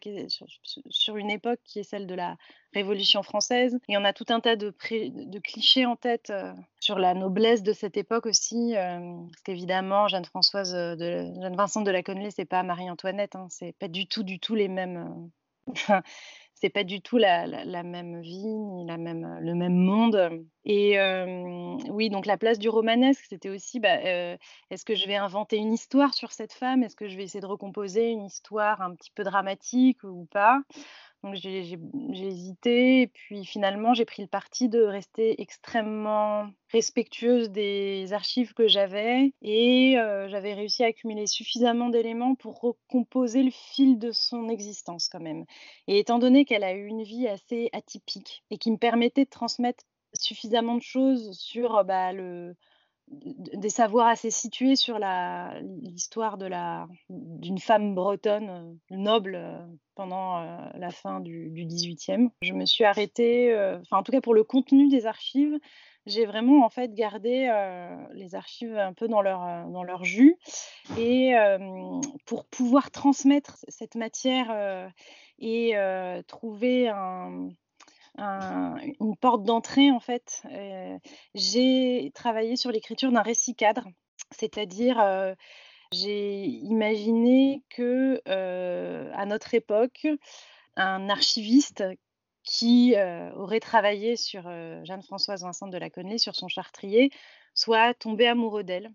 sur, 0.88 1.16
une 1.16 1.30
époque 1.30 1.60
qui 1.64 1.80
est 1.80 1.82
celle 1.84 2.06
de 2.06 2.14
la 2.14 2.36
Révolution 2.72 3.22
française. 3.22 3.78
Et 3.88 3.96
on 3.96 4.04
a 4.04 4.12
tout 4.12 4.26
un 4.28 4.40
tas 4.40 4.56
de, 4.56 4.70
clichés 5.40 5.86
en 5.86 5.96
tête 5.96 6.30
euh, 6.30 6.52
sur 6.78 6.98
la 6.98 7.14
noblesse 7.14 7.62
de 7.62 7.72
cette 7.72 7.96
époque 7.96 8.26
aussi, 8.26 8.76
euh, 8.76 8.98
parce 9.30 9.42
qu'évidemment, 9.44 10.08
Jeanne-Françoise, 10.08 10.74
euh, 10.74 10.96
de, 10.96 11.40
Jeanne-Vincent 11.40 11.82
de 11.82 11.90
la 11.90 12.02
Conley, 12.02 12.30
c'est 12.30 12.44
pas 12.44 12.62
Marie-Antoinette, 12.62 13.34
hein, 13.34 13.48
c'est 13.50 13.72
pas 13.72 13.88
du 13.88 14.06
tout, 14.06 14.22
du 14.22 14.38
tout 14.38 14.54
les 14.54 14.68
mêmes. 14.68 15.30
c'est 16.60 16.70
pas 16.70 16.84
du 16.84 17.00
tout 17.00 17.16
la, 17.16 17.46
même 17.82 18.20
vie 18.20 18.44
ni 18.44 18.86
la 18.86 18.98
même, 18.98 19.38
le 19.40 19.54
même 19.54 19.76
monde. 19.76 20.44
Et 20.64 20.98
oui, 21.88 22.10
donc 22.10 22.26
la 22.26 22.36
place 22.36 22.58
du 22.58 22.68
romanesque, 22.68 23.24
c'était 23.28 23.48
aussi, 23.48 23.80
bah, 23.80 23.98
est-ce 24.70 24.84
que 24.84 24.94
je 24.94 25.06
vais 25.06 25.16
inventer 25.16 25.56
une 25.56 25.72
histoire 25.72 26.12
sur 26.12 26.32
cette 26.32 26.52
femme? 26.52 26.82
Est-ce 26.82 26.96
que 26.96 27.08
je 27.08 27.16
vais 27.16 27.24
essayer 27.24 27.40
de 27.40 27.46
recomposer 27.46 28.10
une 28.10 28.26
histoire 28.26 28.82
un 28.82 28.94
petit 28.94 29.10
peu 29.10 29.24
dramatique 29.24 30.04
ou 30.04 30.26
pas? 30.30 30.60
Donc 31.22 31.34
j'ai 31.34 31.78
hésité 32.12 33.02
et 33.02 33.06
puis 33.06 33.44
finalement 33.44 33.92
j'ai 33.92 34.04
pris 34.04 34.22
le 34.22 34.28
parti 34.28 34.68
de 34.68 34.80
rester 34.82 35.40
extrêmement 35.42 36.50
respectueuse 36.72 37.50
des 37.50 38.12
archives 38.12 38.54
que 38.54 38.68
j'avais 38.68 39.34
et 39.42 39.96
j'avais 40.28 40.54
réussi 40.54 40.82
à 40.82 40.86
accumuler 40.86 41.26
suffisamment 41.26 41.90
d'éléments 41.90 42.34
pour 42.34 42.60
recomposer 42.60 43.42
le 43.42 43.50
fil 43.50 43.98
de 43.98 44.12
son 44.12 44.48
existence 44.48 45.08
quand 45.08 45.20
même. 45.20 45.44
Et 45.86 45.98
étant 45.98 46.18
donné 46.18 46.44
qu'elle 46.44 46.64
a 46.64 46.72
eu 46.72 46.86
une 46.86 47.02
vie 47.02 47.28
assez 47.28 47.68
atypique 47.72 48.42
et 48.50 48.58
qui 48.58 48.70
me 48.70 48.78
permettait 48.78 49.24
de 49.24 49.30
transmettre 49.30 49.84
suffisamment 50.14 50.76
de 50.76 50.82
choses 50.82 51.38
sur 51.38 51.84
bah, 51.84 52.12
le, 52.12 52.56
des 53.10 53.70
savoirs 53.70 54.06
assez 54.06 54.30
situés 54.30 54.76
sur 54.76 54.98
l'histoire 54.98 56.38
d'une 57.08 57.58
femme 57.58 57.94
bretonne 57.94 58.78
noble 58.90 59.68
pendant 59.94 60.40
la 60.74 60.90
fin 60.90 61.20
du, 61.20 61.50
du 61.50 61.66
18e. 61.66 62.30
Je 62.42 62.52
me 62.52 62.64
suis 62.64 62.84
arrêtée, 62.84 63.54
enfin 63.80 63.98
en 63.98 64.02
tout 64.02 64.12
cas 64.12 64.20
pour 64.20 64.34
le 64.34 64.44
contenu 64.44 64.88
des 64.88 65.06
archives, 65.06 65.58
j'ai 66.06 66.24
vraiment 66.24 66.64
en 66.64 66.70
fait 66.70 66.94
gardé 66.94 67.52
les 68.12 68.34
archives 68.34 68.76
un 68.76 68.92
peu 68.92 69.08
dans 69.08 69.22
leur, 69.22 69.68
dans 69.68 69.82
leur 69.82 70.04
jus 70.04 70.36
et 70.98 71.34
pour 72.26 72.46
pouvoir 72.46 72.90
transmettre 72.90 73.58
cette 73.68 73.96
matière 73.96 74.90
et 75.40 75.74
trouver 76.28 76.88
un, 76.88 77.48
une 78.18 79.16
porte 79.20 79.44
d'entrée 79.44 79.90
en 79.90 80.00
fait. 80.00 80.42
j'ai 81.34 82.10
travaillé 82.14 82.56
sur 82.56 82.70
l'écriture 82.70 83.12
d'un 83.12 83.22
récit 83.22 83.54
cadre, 83.54 83.88
c'est-à-dire 84.30 85.34
j'ai 85.92 86.44
imaginé 86.44 87.62
que 87.70 88.20
à 88.26 89.26
notre 89.26 89.54
époque, 89.54 90.06
un 90.76 91.08
archiviste 91.08 91.84
qui 92.42 92.94
aurait 93.36 93.60
travaillé 93.60 94.16
sur 94.16 94.42
Jeanne-Françoise 94.84 95.42
Vincent 95.42 95.68
de 95.68 95.78
la 95.78 95.90
sur 96.18 96.34
son 96.34 96.48
chartrier, 96.48 97.10
soit 97.54 97.94
tombé 97.94 98.26
amoureux 98.26 98.64
d'elle. 98.64 98.92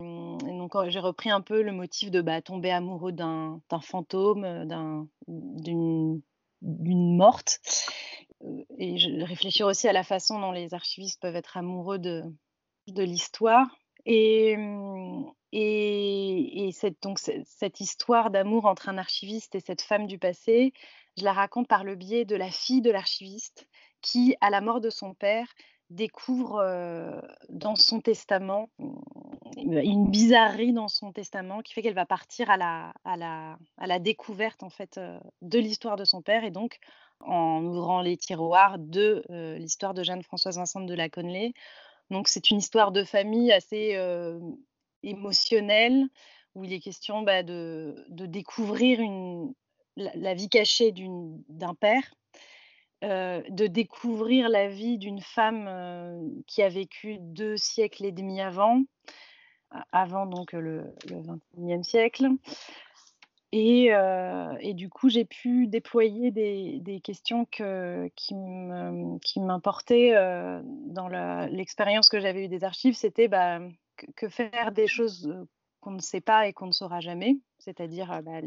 Mmh, 0.00 0.58
donc 0.58 0.74
j'ai 0.88 0.98
repris 0.98 1.30
un 1.30 1.40
peu 1.40 1.62
le 1.62 1.72
motif 1.72 2.10
de 2.10 2.20
bah, 2.20 2.42
tomber 2.42 2.70
amoureux 2.70 3.12
d'un 3.12 3.60
fantôme, 3.80 4.66
d'une 5.26 6.22
morte 7.16 7.60
et 8.78 8.98
je 8.98 9.24
réfléchir 9.24 9.66
aussi 9.66 9.88
à 9.88 9.92
la 9.92 10.02
façon 10.02 10.40
dont 10.40 10.52
les 10.52 10.74
archivistes 10.74 11.20
peuvent 11.20 11.36
être 11.36 11.56
amoureux 11.56 11.98
de, 11.98 12.22
l'histoire. 12.86 13.66
Et, 14.04 14.56
mmh, 14.56 15.32
et, 15.52 16.70
cette, 16.72 17.02
donc, 17.02 17.18
cette 17.18 17.80
histoire 17.80 18.30
d'amour 18.30 18.66
entre 18.66 18.88
un 18.88 18.98
archiviste 18.98 19.54
et 19.54 19.60
cette 19.60 19.82
femme 19.82 20.06
du 20.06 20.18
passé, 20.18 20.72
je 21.16 21.24
la 21.24 21.32
raconte 21.32 21.68
par 21.68 21.84
le 21.84 21.94
biais 21.94 22.24
de 22.24 22.36
la 22.36 22.50
fille 22.50 22.82
de 22.82 22.90
l'archiviste 22.90 23.66
qui, 24.02 24.36
à 24.40 24.50
la 24.50 24.60
mort 24.60 24.80
de 24.80 24.90
son 24.90 25.14
père, 25.14 25.48
découvre 25.88 27.22
dans 27.48 27.76
son 27.76 28.00
testament 28.00 28.68
une 29.56 30.10
bizarrerie 30.10 30.72
dans 30.72 30.88
son 30.88 31.12
testament 31.12 31.62
qui 31.62 31.72
fait 31.72 31.82
qu'elle 31.82 31.94
va 31.94 32.06
partir 32.06 32.50
à 32.50 32.56
la 32.56 33.98
découverte 34.00 34.62
en 34.64 34.68
fait 34.68 35.00
de 35.42 35.58
l'histoire 35.58 35.96
de 35.96 36.04
son 36.04 36.22
père 36.22 36.44
et 36.44 36.50
donc 36.50 36.78
en 37.20 37.64
ouvrant 37.64 38.02
les 38.02 38.16
tiroirs 38.16 38.78
de 38.78 39.24
l'histoire 39.58 39.94
de 39.94 40.02
Jeanne-Françoise 40.02 40.56
Vincent 40.56 40.80
de 40.80 40.94
la 40.94 41.08
Connelly. 41.08 41.54
Donc 42.10 42.28
c'est 42.28 42.50
une 42.50 42.58
histoire 42.58 42.92
de 42.92 43.04
famille 43.04 43.52
assez 43.52 43.98
émotionnelle 45.02 46.06
où 46.54 46.64
il 46.64 46.72
est 46.72 46.80
question 46.80 47.22
bah, 47.22 47.42
de, 47.42 48.06
découvrir 48.08 49.00
la, 49.96 50.34
vie 50.34 50.48
cachée 50.48 50.92
d'un 51.48 51.74
père, 51.74 52.14
de 53.02 53.66
découvrir 53.66 54.48
la 54.48 54.68
vie 54.68 54.98
d'une 54.98 55.20
femme 55.20 56.42
qui 56.46 56.62
a 56.62 56.68
vécu 56.68 57.18
deux 57.20 57.56
siècles 57.56 58.06
et 58.06 58.12
demi 58.12 58.40
avant, 58.40 58.82
avant 59.92 60.26
donc 60.26 60.52
le, 60.52 60.94
21e 61.06 61.82
siècle, 61.82 62.28
et, 63.56 63.90
et, 64.60 64.74
du 64.74 64.90
coup, 64.90 65.08
j'ai 65.08 65.24
pu 65.24 65.66
déployer 65.66 66.30
des, 66.30 67.00
questions 67.02 67.46
que, 67.46 68.10
qui 68.14 69.40
m'importaient 69.40 70.12
dans 70.12 71.08
l'expérience 71.50 72.10
que 72.10 72.20
j'avais 72.20 72.44
eue 72.44 72.48
des 72.48 72.64
archives. 72.64 72.94
C'était 72.94 73.28
bah, 73.28 73.60
que, 74.14 74.28
faire 74.28 74.72
des 74.72 74.86
choses 74.86 75.34
qu'on 75.80 75.92
ne 75.92 76.00
sait 76.00 76.20
pas 76.20 76.46
et 76.46 76.52
qu'on 76.52 76.66
ne 76.66 76.72
saura 76.72 77.00
jamais, 77.00 77.38
c'est-à-dire 77.58 78.20
bah, 78.22 78.40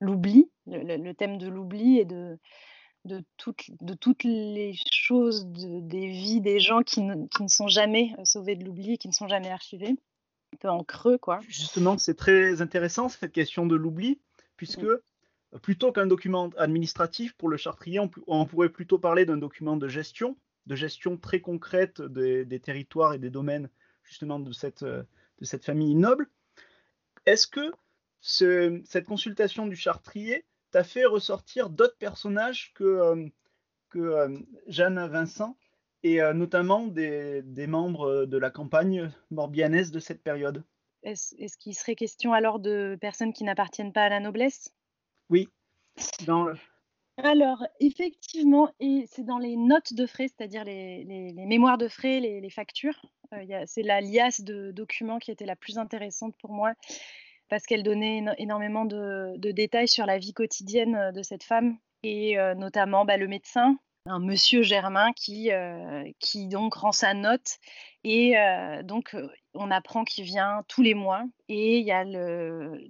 l'oubli, 0.00 0.50
le, 0.66 1.12
thème 1.12 1.38
de 1.38 1.48
l'oubli 1.48 1.98
et 1.98 2.04
de, 2.04 2.38
toutes, 3.38 4.24
les 4.24 4.74
choses 4.92 5.46
des 5.46 6.08
vies 6.08 6.42
des 6.42 6.60
gens 6.60 6.82
qui 6.82 7.00
ne, 7.00 7.26
qui 7.28 7.42
ne 7.42 7.48
sont 7.48 7.68
jamais 7.68 8.14
sauvés 8.24 8.56
de 8.56 8.66
l'oubli, 8.66 8.98
qui 8.98 9.08
ne 9.08 9.14
sont 9.14 9.28
jamais 9.28 9.50
archivés 9.50 9.96
peu 10.60 10.68
en 10.68 10.84
creux, 10.84 11.18
quoi. 11.18 11.40
Justement, 11.48 11.98
c'est 11.98 12.14
très 12.14 12.62
intéressant 12.62 13.08
cette 13.08 13.32
question 13.32 13.66
de 13.66 13.74
l'oubli, 13.74 14.20
puisque 14.56 14.84
euh, 14.84 15.02
plutôt 15.62 15.90
qu'un 15.90 16.06
document 16.06 16.50
administratif 16.56 17.32
pour 17.34 17.48
le 17.48 17.56
chartrier, 17.56 18.00
on, 18.26 18.46
pourrait 18.46 18.68
plutôt 18.68 18.98
parler 18.98 19.26
d'un 19.26 19.38
document 19.38 19.76
de 19.76 19.88
gestion, 19.88 20.36
de 20.66 20.76
gestion 20.76 21.16
très 21.16 21.40
concrète 21.40 22.00
des, 22.00 22.60
territoires 22.60 23.14
et 23.14 23.18
des 23.18 23.30
domaines 23.30 23.68
justement 24.04 24.38
de 24.38 24.52
cette, 24.52 24.82
euh, 24.82 25.02
de 25.40 25.44
cette 25.44 25.64
famille 25.64 25.94
noble. 25.94 26.28
Est-ce 27.26 27.46
que 27.46 27.72
cette 28.20 29.06
consultation 29.06 29.66
du 29.66 29.76
chartrier 29.76 30.44
t'a 30.70 30.84
fait 30.84 31.06
ressortir 31.06 31.70
d'autres 31.70 31.96
personnages 31.96 32.72
que, 32.74 32.84
euh, 32.84 33.26
que 33.88 34.28
Jeanne 34.68 35.04
Vincent 35.06 35.56
et 36.02 36.20
euh, 36.20 36.32
notamment 36.32 36.86
des, 36.86 37.42
membres 37.66 38.08
euh, 38.08 38.26
de 38.26 38.38
la 38.38 38.50
campagne 38.50 39.10
morbianaise 39.30 39.90
de 39.90 40.00
cette 40.00 40.22
période. 40.22 40.64
Est-ce 41.02 41.56
qu'il 41.56 41.74
serait 41.74 41.94
question 41.94 42.34
alors 42.34 42.58
de 42.58 42.98
personnes 43.00 43.32
qui 43.32 43.44
n'appartiennent 43.44 43.92
pas 43.92 44.04
à 44.04 44.08
la 44.10 44.20
noblesse? 44.20 44.70
Oui. 45.30 45.48
Alors, 47.16 47.66
effectivement, 47.80 48.70
et 48.80 49.04
c'est 49.10 49.24
dans 49.24 49.38
les 49.38 49.56
notes 49.56 49.94
de 49.94 50.06
frais, 50.06 50.28
c'est-à-dire 50.28 50.64
les, 50.64 51.04
mémoires 51.46 51.78
de 51.78 51.88
frais, 51.88 52.20
les, 52.20 52.50
factures. 52.50 53.00
Euh, 53.32 53.62
c'est 53.66 53.82
la 53.82 54.00
liasse 54.00 54.42
de 54.42 54.72
documents 54.72 55.18
qui 55.18 55.30
était 55.30 55.46
la 55.46 55.56
plus 55.56 55.78
intéressante 55.78 56.34
pour 56.38 56.52
moi 56.52 56.74
parce 57.48 57.64
qu'elle 57.64 57.82
donnait 57.82 58.24
énormément 58.38 58.84
de, 58.84 59.36
détails 59.38 59.88
sur 59.88 60.06
la 60.06 60.18
vie 60.18 60.34
quotidienne 60.34 61.10
de 61.12 61.22
cette 61.22 61.42
femme 61.42 61.78
et 62.02 62.36
notamment 62.56 63.04
bah, 63.04 63.16
le 63.16 63.26
médecin 63.26 63.76
un 64.06 64.18
monsieur 64.18 64.62
Germain 64.62 65.12
qui, 65.12 65.52
euh, 65.52 66.04
qui 66.18 66.48
donc 66.48 66.74
rend 66.74 66.92
sa 66.92 67.14
note 67.14 67.58
et 68.02 68.38
euh, 68.38 68.82
donc 68.82 69.14
on 69.52 69.70
apprend 69.70 70.04
qu'il 70.04 70.24
vient 70.24 70.64
tous 70.68 70.82
les 70.82 70.94
mois 70.94 71.24
et 71.48 71.78
il 71.78 71.86
y 71.86 71.92
a 71.92 72.04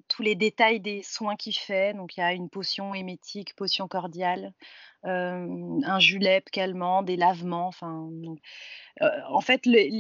tous 0.09 0.23
les 0.23 0.35
détails 0.37 0.79
des 0.79 1.03
soins 1.03 1.35
qu'il 1.35 1.57
fait. 1.57 1.95
Donc 1.95 2.17
il 2.17 2.21
y 2.21 2.23
a 2.23 2.33
une 2.33 2.49
potion 2.49 2.95
hémétique, 2.95 3.57
potion 3.57 3.89
cordiale, 3.89 4.53
euh, 5.07 5.81
un 5.85 5.99
julep 5.99 6.49
calmant, 6.51 7.03
des 7.03 7.17
lavements. 7.17 7.67
Enfin, 7.67 8.09
en 9.01 9.41
fait, 9.41 9.67
les, 9.67 9.91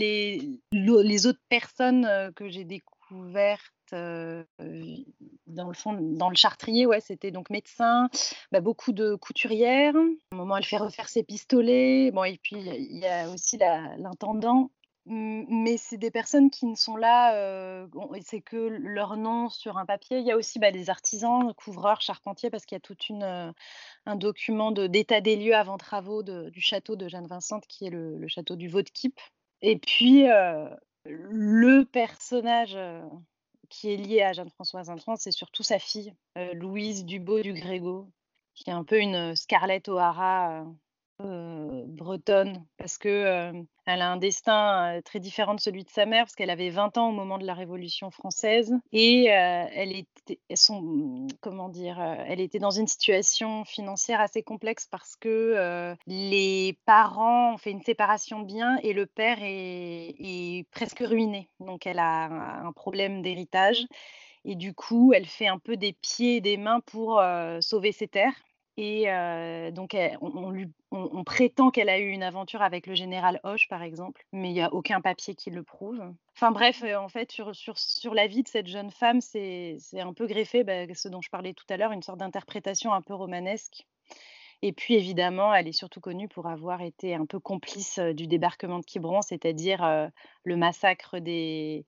les, 0.72 1.26
autres 1.26 1.42
personnes 1.48 2.32
que 2.36 2.48
j'ai 2.48 2.64
découvertes 2.64 3.72
dans 3.92 5.68
le 5.68 5.74
fond, 5.74 5.92
dans 5.92 6.30
le 6.30 6.36
chartrier, 6.36 6.86
ouais, 6.86 7.00
c'était 7.00 7.30
donc 7.30 7.50
médecin, 7.50 8.08
bah, 8.52 8.60
beaucoup 8.60 8.92
de 8.92 9.14
couturières. 9.14 9.96
À 9.96 10.34
un 10.34 10.36
moment, 10.36 10.56
elle 10.56 10.64
fait 10.64 10.76
refaire 10.76 11.08
ses 11.08 11.22
pistolets. 11.22 12.10
Bon, 12.12 12.24
et 12.24 12.38
puis 12.42 12.56
il 12.56 12.98
y 12.98 13.06
a 13.06 13.30
aussi 13.30 13.58
l'intendant. 13.58 14.70
Mais 15.06 15.76
c'est 15.76 15.96
des 15.96 16.10
personnes 16.10 16.50
qui 16.50 16.66
ne 16.66 16.76
sont 16.76 16.96
là, 16.96 17.86
c'est 18.22 18.42
que 18.42 18.56
leur 18.56 19.16
nom 19.16 19.48
sur 19.48 19.78
un 19.78 19.86
papier. 19.86 20.18
Il 20.18 20.26
y 20.26 20.30
a 20.30 20.36
aussi 20.36 20.58
bah, 20.58 20.70
des 20.70 20.90
artisans, 20.90 21.52
couvreurs, 21.54 22.00
charpentiers, 22.00 22.50
parce 22.50 22.66
qu'il 22.66 22.76
y 22.76 22.78
a 22.78 22.80
tout 22.80 22.96
une, 23.08 23.54
un 24.06 24.16
document 24.16 24.72
d'état 24.72 25.20
des 25.20 25.36
lieux 25.36 25.56
avant 25.56 25.78
travaux 25.78 26.22
du 26.22 26.60
château 26.60 26.96
de 26.96 27.08
Jeanne 27.08 27.26
Vincent, 27.26 27.60
qui 27.60 27.86
est 27.86 27.90
le, 27.90 28.28
château 28.28 28.56
du 28.56 28.68
Vaudequipe. 28.68 29.18
Et 29.62 29.78
puis, 29.78 30.26
le 31.06 31.84
personnage 31.84 32.78
qui 33.70 33.92
est 33.92 33.96
liée 33.96 34.22
à 34.22 34.32
Jeanne-Françoise 34.32 34.88
Vincent, 34.88 35.16
c'est 35.16 35.30
surtout 35.30 35.62
sa 35.62 35.78
fille, 35.78 36.12
euh, 36.36 36.52
Louise 36.54 37.04
Dubo 37.04 37.40
du 37.40 37.54
Grégo, 37.54 38.10
qui 38.54 38.68
est 38.68 38.72
un 38.72 38.84
peu 38.84 38.98
une 38.98 39.34
Scarlett 39.34 39.88
O'Hara 39.88 40.60
euh, 40.60 40.64
bretonne, 41.86 42.64
parce 42.76 42.98
que 42.98 43.52
elle 43.86 44.02
a 44.02 44.10
un 44.10 44.16
destin 44.16 45.00
très 45.04 45.18
différent 45.18 45.54
de 45.54 45.60
celui 45.60 45.84
de 45.84 45.90
sa 45.90 46.06
mère, 46.06 46.24
parce 46.24 46.36
qu'elle 46.36 46.50
avait 46.50 46.70
20 46.70 46.96
ans 46.98 47.08
au 47.08 47.12
moment 47.12 47.38
de 47.38 47.46
la 47.46 47.54
Révolution 47.54 48.10
française, 48.10 48.72
et 48.92 49.24
elle 49.24 49.92
était, 49.96 50.38
comment 51.40 51.68
dire, 51.68 52.00
elle 52.00 52.40
était 52.40 52.58
dans 52.58 52.70
une 52.70 52.86
situation 52.86 53.64
financière 53.64 54.20
assez 54.20 54.42
complexe 54.42 54.86
parce 54.90 55.16
que 55.16 55.94
les 56.06 56.78
parents 56.84 57.54
ont 57.54 57.58
fait 57.58 57.72
une 57.72 57.82
séparation 57.82 58.40
de 58.40 58.46
biens 58.46 58.78
et 58.82 58.92
le 58.92 59.06
père 59.06 59.38
est 59.40 60.64
presque 60.70 61.00
ruiné, 61.00 61.48
donc 61.58 61.86
elle 61.86 61.98
a 61.98 62.64
un 62.64 62.72
problème 62.72 63.22
d'héritage. 63.22 63.86
Et 64.46 64.54
du 64.54 64.72
coup, 64.72 65.12
elle 65.12 65.26
fait 65.26 65.48
un 65.48 65.58
peu 65.58 65.76
des 65.76 65.92
pieds 65.92 66.36
et 66.36 66.40
des 66.40 66.56
mains 66.56 66.80
pour 66.86 67.22
sauver 67.60 67.92
ses 67.92 68.08
terres. 68.08 68.32
Et 68.76 69.06
donc, 69.72 69.96
on, 70.90 71.24
prétend 71.24 71.70
qu'elle 71.70 71.88
a 71.88 71.98
eu 71.98 72.08
une 72.08 72.22
aventure 72.22 72.62
avec 72.62 72.86
le 72.86 72.94
général 72.94 73.40
Hoche, 73.44 73.68
par 73.68 73.82
exemple, 73.82 74.24
mais 74.32 74.50
il 74.50 74.54
n'y 74.54 74.62
a 74.62 74.72
aucun 74.72 75.00
papier 75.00 75.34
qui 75.34 75.50
le 75.50 75.62
prouve. 75.62 76.02
Enfin 76.34 76.50
bref, 76.50 76.82
en 76.82 77.08
fait, 77.08 77.30
sur, 77.30 78.14
la 78.14 78.26
vie 78.26 78.42
de 78.42 78.48
cette 78.48 78.68
jeune 78.68 78.90
femme, 78.90 79.20
c'est 79.20 79.78
un 79.94 80.14
peu 80.14 80.26
greffé, 80.26 80.64
bah, 80.64 80.92
ce 80.94 81.08
dont 81.08 81.20
je 81.20 81.30
parlais 81.30 81.52
tout 81.52 81.66
à 81.68 81.76
l'heure, 81.76 81.92
une 81.92 82.02
sorte 82.02 82.18
d'interprétation 82.18 82.92
un 82.92 83.02
peu 83.02 83.14
romanesque. 83.14 83.86
Et 84.62 84.72
puis 84.72 84.94
évidemment, 84.94 85.54
elle 85.54 85.68
est 85.68 85.72
surtout 85.72 86.00
connue 86.00 86.28
pour 86.28 86.46
avoir 86.46 86.82
été 86.82 87.14
un 87.14 87.24
peu 87.24 87.40
complice 87.40 87.98
du 87.98 88.26
débarquement 88.26 88.78
de 88.78 88.84
Quiberon, 88.84 89.22
c'est-à-dire 89.22 90.10
le 90.44 90.56
massacre 90.56 91.18
des, 91.18 91.86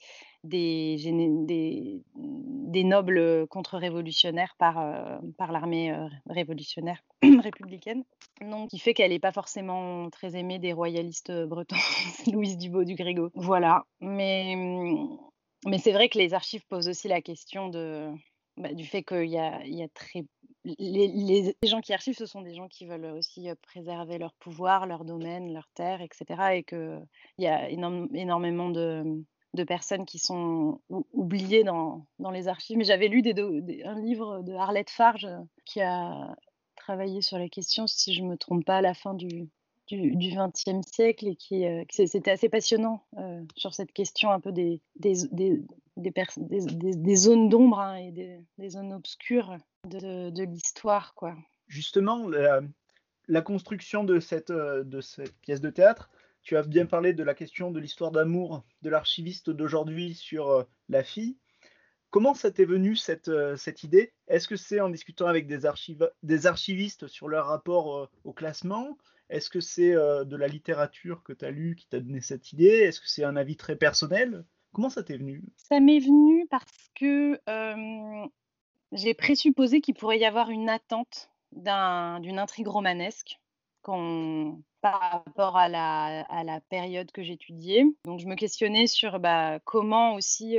nobles 2.65 3.47
contre-révolutionnaires 3.49 4.55
par, 4.59 5.21
l'armée 5.51 5.95
révolutionnaire 6.27 7.03
républicaine. 7.43 8.05
Donc, 8.41 8.71
qui 8.71 8.79
fait 8.79 8.95
qu'elle 8.95 9.11
n'est 9.11 9.19
pas 9.19 9.33
forcément 9.33 10.09
très 10.09 10.35
aimée 10.35 10.59
des 10.59 10.73
royalistes 10.73 11.33
bretons, 11.47 11.77
Louise 12.33 12.57
Dubois 12.57 12.85
du 12.85 12.95
Grégo. 12.95 13.31
Voilà. 13.35 13.85
Mais, 14.01 14.55
mmh, 14.57 15.19
mais 15.67 15.79
c'est 15.79 15.93
vrai 15.93 16.09
que 16.09 16.19
les 16.19 16.35
archives 16.35 16.67
posent 16.69 16.89
aussi 16.89 17.09
la 17.09 17.21
question 17.21 17.69
bah, 18.57 18.73
du 18.73 18.85
fait 18.85 19.03
qu'il 19.03 19.29
y 19.29 19.39
a, 19.39 19.65
y 19.67 19.83
a 19.83 19.89
très 19.89 20.25
les, 20.65 21.57
gens 21.65 21.81
qui 21.81 21.93
archivent, 21.93 22.17
ce 22.17 22.27
sont 22.27 22.43
des 22.43 22.55
gens 22.55 22.69
qui 22.69 22.87
veulent 22.87 23.07
aussi 23.07 23.49
préserver 23.63 24.19
leur 24.19 24.33
pouvoir, 24.35 24.87
leur 24.87 25.05
domaine, 25.05 25.53
leur 25.53 25.69
terre, 25.75 26.01
etc. 26.01 26.25
Et 26.55 26.63
qu'il 26.63 27.07
y 27.39 27.47
a 27.47 27.69
énormément 27.69 28.71
de, 28.71 29.25
personnes 29.67 30.07
qui 30.07 30.19
sont 30.19 30.81
oubliées 31.13 31.65
dans, 31.65 32.07
les 32.33 32.49
archives. 32.49 32.77
Mais 32.77 32.85
j'avais 32.85 33.09
lu 33.09 33.23
un 33.85 34.01
livre 34.01 34.43
de 34.43 34.53
Arlette 34.53 34.91
Farge 34.91 35.29
qui 35.65 35.81
a 35.81 36.37
travaillé 36.77 37.21
sur 37.21 37.39
la 37.39 37.49
question, 37.49 37.87
si 37.87 38.15
je 38.15 38.23
ne 38.23 38.29
me 38.29 38.37
trompe 38.37 38.65
pas, 38.65 38.79
à 38.79 38.83
la 38.83 38.95
fin 38.95 39.15
du, 39.15 39.49
XXe 39.91 40.87
siècle 40.91 41.29
et 41.29 41.37
qui, 41.37 41.65
c'était 41.91 42.31
assez 42.31 42.49
passionnant 42.49 43.05
sur 43.57 43.75
cette 43.75 43.93
question 43.93 44.31
un 44.31 44.41
peu 44.41 44.53
des, 44.53 44.81
zones 47.15 47.49
d'ombre 47.49 47.81
hein, 47.81 47.97
et 47.97 48.13
des, 48.13 48.71
zones 48.71 48.93
obscures 48.93 49.57
de, 49.89 50.45
l'histoire. 50.45 51.15
quoi. 51.15 51.37
Justement, 51.67 52.29
la, 52.29 53.43
construction 53.43 54.05
de 54.05 54.21
cette, 54.21 54.51
euh, 54.51 54.85
de 54.85 55.01
cette 55.01 55.37
pièce 55.41 55.61
de 55.61 55.71
théâtre, 55.71 56.11
tu 56.43 56.57
as 56.57 56.63
bien 56.63 56.87
parlé 56.87 57.13
de 57.13 57.23
la 57.23 57.35
question 57.35 57.71
de 57.71 57.81
l'histoire 57.81 58.11
d'amour 58.11 58.65
de 58.83 58.91
l'archiviste 58.91 59.51
d'aujourd'hui 59.51 60.15
sur 60.15 60.51
euh, 60.51 60.65
la 60.89 61.03
fille. 61.03 61.37
Comment 62.11 62.35
ça 62.35 62.51
t'est 62.51 62.65
venu 62.65 62.95
cette, 62.95 63.29
euh, 63.29 63.57
cette 63.57 63.85
idée? 63.85 64.13
Est-ce 64.29 64.49
que 64.49 64.57
c'est 64.57 64.81
en 64.81 64.91
discutant 64.91 65.27
avec 65.27 65.47
des, 65.47 65.61
des 66.23 66.47
archivistes 66.47 67.07
sur 67.07 67.29
leur 67.29 67.47
rapport 67.47 68.11
au 68.25 68.33
classement? 68.33 68.99
Est-ce 69.31 69.49
que 69.49 69.61
c'est 69.61 69.93
de 69.93 70.37
la 70.37 70.47
littérature 70.47 71.23
que 71.23 71.33
tu 71.33 71.47
as 71.47 71.51
lu 71.51 71.75
qui 71.75 71.87
t'a 71.89 72.01
donné 72.01 72.21
cette 72.21 72.53
idée? 72.53 72.67
Est-ce 72.67 73.01
que 73.01 73.09
c'est 73.09 73.25
un 73.25 73.35
avis 73.35 73.57
très 73.57 73.77
personnel? 73.77 74.45
Comment 74.73 74.91
ça 74.91 75.03
t'est 75.03 75.17
venu? 75.17 75.43
Ça 75.57 75.81
m'est 75.81 76.01
venu 76.01 76.47
parce 76.51 76.91
que 76.95 77.41
j'ai 78.93 79.15
présupposé 79.15 79.81
qu'il 79.81 79.95
pourrait 79.95 80.19
y 80.19 80.25
avoir 80.25 80.51
une 80.51 80.69
attente 80.69 81.31
d'une 81.53 82.39
intrigue 82.39 82.69
romanesque 82.69 83.39
par 83.83 85.01
rapport 85.01 85.57
à 85.57 85.69
la, 85.69 86.61
période 86.69 87.11
que 87.11 87.23
j'étudiais. 87.23 87.85
Donc 88.05 88.21
je 88.21 88.27
me 88.27 88.37
questionnais 88.37 88.87
sur 88.87 89.19
bah, 89.19 89.59
comment 89.65 90.15
aussi 90.15 90.59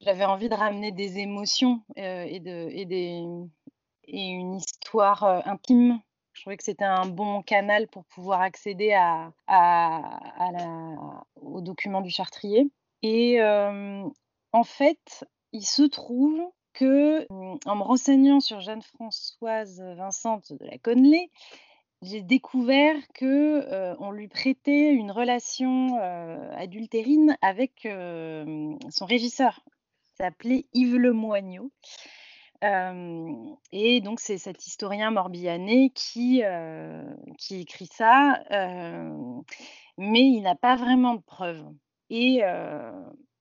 j'avais 0.00 0.24
envie 0.24 0.48
de 0.48 0.54
ramener 0.54 0.92
des 0.92 1.18
émotions 1.18 1.82
et, 1.96 2.40
de, 2.40 2.68
et, 2.70 3.48
une 4.08 4.56
histoire 4.56 5.24
intime 5.46 6.00
je 6.32 6.40
trouvais 6.40 6.56
que 6.56 6.64
c'était 6.64 6.84
un 6.84 7.06
bon 7.06 7.42
canal 7.42 7.88
pour 7.88 8.04
pouvoir 8.06 8.40
accéder 8.40 8.96
aux 11.36 11.60
documents 11.60 12.00
du 12.00 12.10
Chartrier. 12.10 12.70
Et 13.02 13.38
en 13.42 14.64
fait, 14.64 15.26
il 15.52 15.66
se 15.66 15.82
trouve 15.82 16.40
que, 16.72 17.26
mmh, 17.30 17.58
en 17.66 17.76
me 17.76 17.82
renseignant 17.82 18.40
sur 18.40 18.60
Jeanne-Françoise 18.60 19.82
Vincente 19.96 20.52
de 20.52 20.64
la 20.64 20.78
Connelly, 20.78 21.30
j'ai 22.02 22.20
découvert 22.20 22.96
que 23.14 23.94
on 24.00 24.10
lui 24.10 24.26
prêtait 24.26 24.92
une 24.92 25.12
relation 25.12 25.96
adultérine 26.56 27.36
avec 27.42 27.86
son 27.86 29.06
régisseur. 29.06 29.60
S'appelait 30.16 30.66
Yves 30.72 30.96
Lemoigneau. 30.96 31.70
et 32.62 34.00
donc 34.00 34.18
c'est 34.18 34.38
cet 34.38 34.66
historien 34.66 35.12
morbihanais 35.12 35.90
qui, 35.94 36.42
qui 37.38 37.60
écrit 37.60 37.88
ça, 37.92 38.42
mais 39.96 40.22
il 40.22 40.40
n'a 40.42 40.56
pas 40.56 40.74
vraiment 40.74 41.14
de 41.14 41.22
preuves. 41.22 41.64
Et, 42.10 42.42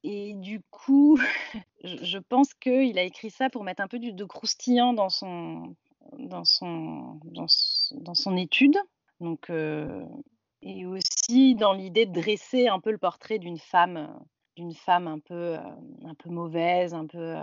et 0.03 0.33
du 0.33 0.61
coup, 0.71 1.17
je 1.83 2.17
pense 2.17 2.53
qu'il 2.53 2.97
a 2.97 3.03
écrit 3.03 3.29
ça 3.29 3.49
pour 3.49 3.63
mettre 3.63 3.81
un 3.81 3.87
peu 3.87 3.99
de 3.99 4.25
croustillant 4.25 4.93
dans 4.93 5.09
son, 5.09 5.75
dans 6.17 6.45
son, 6.45 7.19
dans, 7.23 8.13
son 8.13 8.37
étude. 8.37 8.77
Donc, 9.19 9.51
et 10.63 10.85
aussi 10.85 11.55
dans 11.55 11.73
l'idée 11.73 12.05
de 12.05 12.13
dresser 12.13 12.67
un 12.67 12.79
peu 12.79 12.91
le 12.91 12.97
portrait 12.97 13.39
d'une 13.39 13.59
femme, 13.59 14.19
d'une 14.55 14.73
femme 14.73 15.07
un 15.07 15.19
peu, 15.19 15.55
un 15.55 16.15
peu 16.15 16.29
mauvaise, 16.29 16.93
un 16.93 17.05
peu 17.05 17.35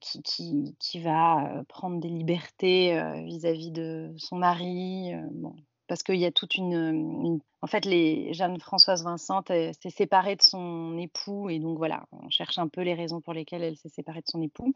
qui, 0.00 0.22
qui, 0.22 0.76
qui, 0.80 1.00
va 1.00 1.62
prendre 1.68 2.00
des 2.00 2.08
libertés 2.08 3.00
vis-à-vis 3.24 3.70
de 3.70 4.12
son 4.16 4.36
mari. 4.36 5.12
Parce 5.86 6.02
qu'il 6.02 6.16
y 6.16 6.26
a 6.26 6.32
toute 6.32 6.56
une, 6.56 7.40
En 7.62 7.66
fait, 7.66 7.84
les 7.84 8.32
Jeanne-Françoise 8.34 9.04
Vincent 9.04 9.42
s'est 9.46 9.90
séparée 9.90 10.36
de 10.36 10.42
son 10.42 10.96
époux, 10.98 11.48
et 11.50 11.58
donc 11.58 11.78
voilà, 11.78 12.06
on 12.12 12.28
cherche 12.30 12.58
un 12.58 12.68
peu 12.68 12.82
les 12.82 12.94
raisons 12.94 13.20
pour 13.20 13.32
lesquelles 13.32 13.62
elle 13.62 13.76
s'est 13.76 13.88
séparée 13.88 14.20
de 14.20 14.28
son 14.28 14.42
époux. 14.42 14.72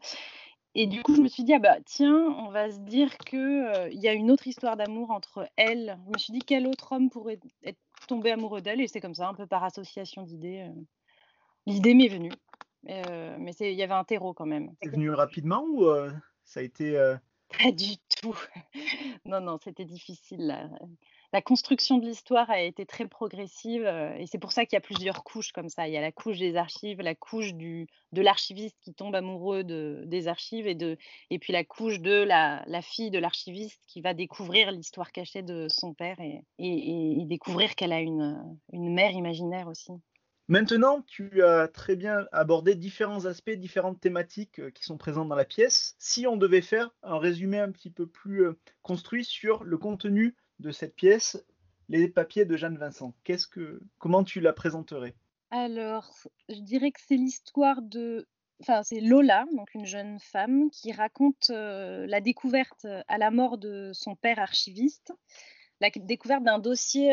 Et 0.73 0.87
du 0.87 1.03
coup, 1.03 1.15
je 1.15 1.21
me 1.21 1.27
suis 1.27 1.43
dit, 1.43 1.53
ah 1.53 1.59
bah 1.59 1.77
tiens, 1.85 2.15
on 2.15 2.49
va 2.49 2.71
se 2.71 2.79
dire 2.79 3.17
qu'il 3.17 3.39
euh, 3.39 3.89
y 3.91 4.07
a 4.07 4.13
une 4.13 4.31
autre 4.31 4.47
histoire 4.47 4.77
d'amour 4.77 5.11
entre 5.11 5.49
elle. 5.57 5.99
Je 6.05 6.11
me 6.11 6.17
suis 6.17 6.31
dit, 6.31 6.39
quel 6.39 6.65
autre 6.65 6.93
homme 6.93 7.09
pourrait 7.09 7.39
être 7.63 7.79
tombé 8.07 8.31
amoureux 8.31 8.61
d'elle 8.61 8.79
Et 8.79 8.87
c'est 8.87 9.01
comme 9.01 9.13
ça, 9.13 9.27
un 9.27 9.33
peu 9.33 9.45
par 9.45 9.65
association 9.65 10.23
d'idées. 10.23 10.69
L'idée 11.65 11.93
m'est 11.93 12.07
venue. 12.07 12.31
Mais 12.83 13.51
il 13.59 13.73
y 13.73 13.83
avait 13.83 13.93
un 13.93 14.05
terreau 14.05 14.33
quand 14.33 14.45
même. 14.45 14.71
C'est 14.81 14.89
venu 14.89 15.11
rapidement 15.11 15.65
ou 15.67 15.85
ça 16.45 16.61
a 16.61 16.63
été 16.63 16.97
pas 17.57 17.71
du 17.71 17.97
tout. 18.21 18.37
Non, 19.25 19.39
non, 19.39 19.57
c'était 19.63 19.85
difficile. 19.85 20.69
La, 21.31 21.41
construction 21.41 21.97
de 21.97 22.05
l'histoire 22.05 22.49
a 22.49 22.59
été 22.59 22.85
très 22.85 23.07
progressive 23.07 23.85
euh, 23.85 24.13
et 24.15 24.25
c'est 24.25 24.39
pour 24.39 24.51
ça 24.51 24.65
qu'il 24.65 24.75
y 24.75 24.77
a 24.77 24.81
plusieurs 24.81 25.23
couches 25.23 25.51
comme 25.51 25.69
ça. 25.69 25.87
Il 25.87 25.93
y 25.93 25.97
a 25.97 26.01
la 26.01 26.11
couche 26.11 26.39
des 26.39 26.55
archives, 26.55 27.01
la 27.01 27.15
couche 27.15 27.53
du, 27.53 27.87
de 28.11 28.21
l'archiviste 28.21 28.77
qui 28.81 28.93
tombe 28.93 29.15
amoureux 29.15 29.63
de, 29.63 30.03
des 30.07 30.27
archives 30.27 30.67
et, 30.67 30.75
de, 30.75 30.97
et 31.29 31.39
puis 31.39 31.53
la 31.53 31.63
couche 31.63 31.99
de 31.99 32.23
la, 32.23 32.81
fille 32.81 33.11
de 33.11 33.19
l'archiviste 33.19 33.81
qui 33.87 34.01
va 34.01 34.13
découvrir 34.13 34.71
l'histoire 34.71 35.11
cachée 35.11 35.43
de 35.43 35.67
son 35.69 35.93
père 35.93 36.19
et, 36.19 36.43
et 36.57 37.25
découvrir 37.25 37.75
qu'elle 37.75 37.93
a 37.93 38.01
une, 38.01 38.57
une 38.73 38.93
mère 38.93 39.11
imaginaire 39.11 39.67
aussi. 39.67 39.93
Maintenant, 40.47 41.01
tu 41.07 41.43
as 41.43 41.67
très 41.67 41.95
bien 41.95 42.27
abordé 42.31 42.75
différents 42.75 43.25
aspects, 43.25 43.51
différentes 43.51 44.01
thématiques 44.01 44.59
euh, 44.59 44.71
qui 44.71 44.83
sont 44.83 44.97
présentes 44.97 45.29
dans 45.29 45.35
la 45.35 45.45
pièce. 45.45 45.95
Si 45.97 46.27
on 46.27 46.35
devait 46.35 46.61
faire 46.61 46.91
un 47.03 47.19
résumé 47.19 47.59
un 47.59 47.71
petit 47.71 47.89
peu 47.89 48.07
plus 48.07 48.45
euh, 48.45 48.59
construit 48.81 49.23
sur 49.23 49.63
le 49.63 49.77
contenu 49.77 50.35
de 50.59 50.71
cette 50.71 50.95
pièce, 50.95 51.43
les 51.89 52.07
papiers 52.07 52.45
de 52.45 52.57
Jeanne 52.57 52.77
Vincent, 52.77 53.13
comment 53.97 54.23
tu 54.23 54.39
la 54.41 54.53
présenterais? 54.53 55.15
Alors, 55.51 56.09
je 56.49 56.59
dirais 56.59 56.91
que 56.91 57.01
c'est 57.05 57.17
l'histoire 57.17 57.81
de 57.81 58.27
Enfin, 58.61 58.83
c'est 58.83 58.99
Lola, 58.99 59.45
donc 59.55 59.73
une 59.73 59.87
jeune 59.87 60.19
femme, 60.19 60.69
qui 60.69 60.91
raconte 60.91 61.49
euh, 61.49 62.05
la 62.05 62.21
découverte 62.21 62.85
à 63.07 63.17
la 63.17 63.31
mort 63.31 63.57
de 63.57 63.89
son 63.91 64.15
père 64.15 64.37
archiviste, 64.37 65.13
la 65.79 65.89
découverte 65.89 66.43
d'un 66.43 66.59
dossier 66.59 67.11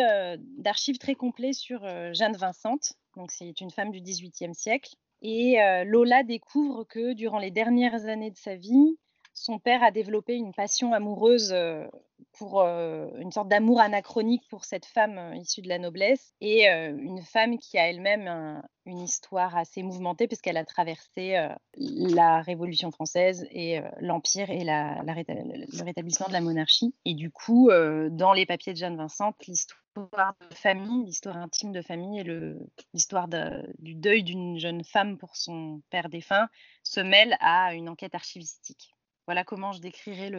d'archives 0.59 0.99
très 0.99 1.15
complet 1.15 1.55
sur 1.55 1.81
Jeanne 2.13 2.37
Vincente, 2.37 2.99
donc 3.19 3.33
c'est 3.33 3.61
une 3.61 3.71
femme 3.71 3.91
du 3.91 4.01
XVIIIe 4.01 4.55
siècle. 4.55 4.95
Et 5.21 5.61
euh, 5.61 5.85
Lola 5.85 6.23
découvre 6.23 6.85
que 6.85 7.13
durant 7.13 7.39
les 7.39 7.51
dernières 7.51 8.07
années 8.07 8.31
de 8.31 8.37
sa 8.37 8.55
vie, 8.55 8.97
son 9.39 9.59
père 9.59 9.83
a 9.83 9.91
développé 9.91 10.35
une 10.35 10.53
passion 10.53 10.93
amoureuse 10.93 11.53
euh, 11.53 11.87
pour 12.33 12.61
euh, 12.61 13.09
une 13.19 13.33
sorte 13.33 13.49
d'amour 13.49 13.81
anachronique 13.81 14.43
pour 14.51 14.65
cette 14.65 14.85
femme 14.85 15.35
issue 15.35 15.63
de 15.63 15.69
la 15.69 15.79
noblesse 15.79 16.35
et 16.41 16.69
une 16.69 17.23
femme 17.23 17.59
qui 17.59 17.79
a 17.79 17.89
elle-même 17.89 18.63
une 18.87 19.01
histoire 19.01 19.57
assez 19.57 19.83
mouvementée 19.83 20.27
puisqu'elle 20.27 20.57
a 20.57 20.65
traversé 20.65 21.49
la 21.77 22.43
Révolution 22.43 22.91
française 22.91 23.47
et 23.51 23.81
l'Empire 24.01 24.51
et 24.51 24.65
le 24.65 25.85
rétablissement 25.85 26.27
de 26.27 26.33
la 26.33 26.41
monarchie. 26.41 26.95
Et 27.05 27.15
du 27.15 27.31
coup, 27.31 27.71
dans 28.11 28.33
les 28.33 28.47
papiers 28.47 28.73
de 28.73 28.79
Jeanne 28.79 28.97
Vincent, 28.97 29.33
l'histoire 29.47 30.35
de 30.51 30.55
famille, 30.55 31.05
l'histoire 31.05 31.37
intime 31.37 31.73
de 31.73 31.83
famille 31.83 32.21
et 32.21 32.55
l'histoire 32.95 33.29
du 33.79 33.95
deuil 33.95 34.23
d'une 34.23 34.59
jeune 34.59 34.85
femme 34.85 35.19
pour 35.19 35.37
son 35.37 35.83
père 35.91 36.09
défunt 36.09 36.49
se 36.83 37.01
mêle 37.01 37.37
à 37.41 37.75
une 37.75 37.89
enquête 37.89 38.15
archivistique. 38.15 38.95
Voilà 39.29 39.45
comment 39.45 39.73
je 39.73 39.83
décrirais 39.83 40.33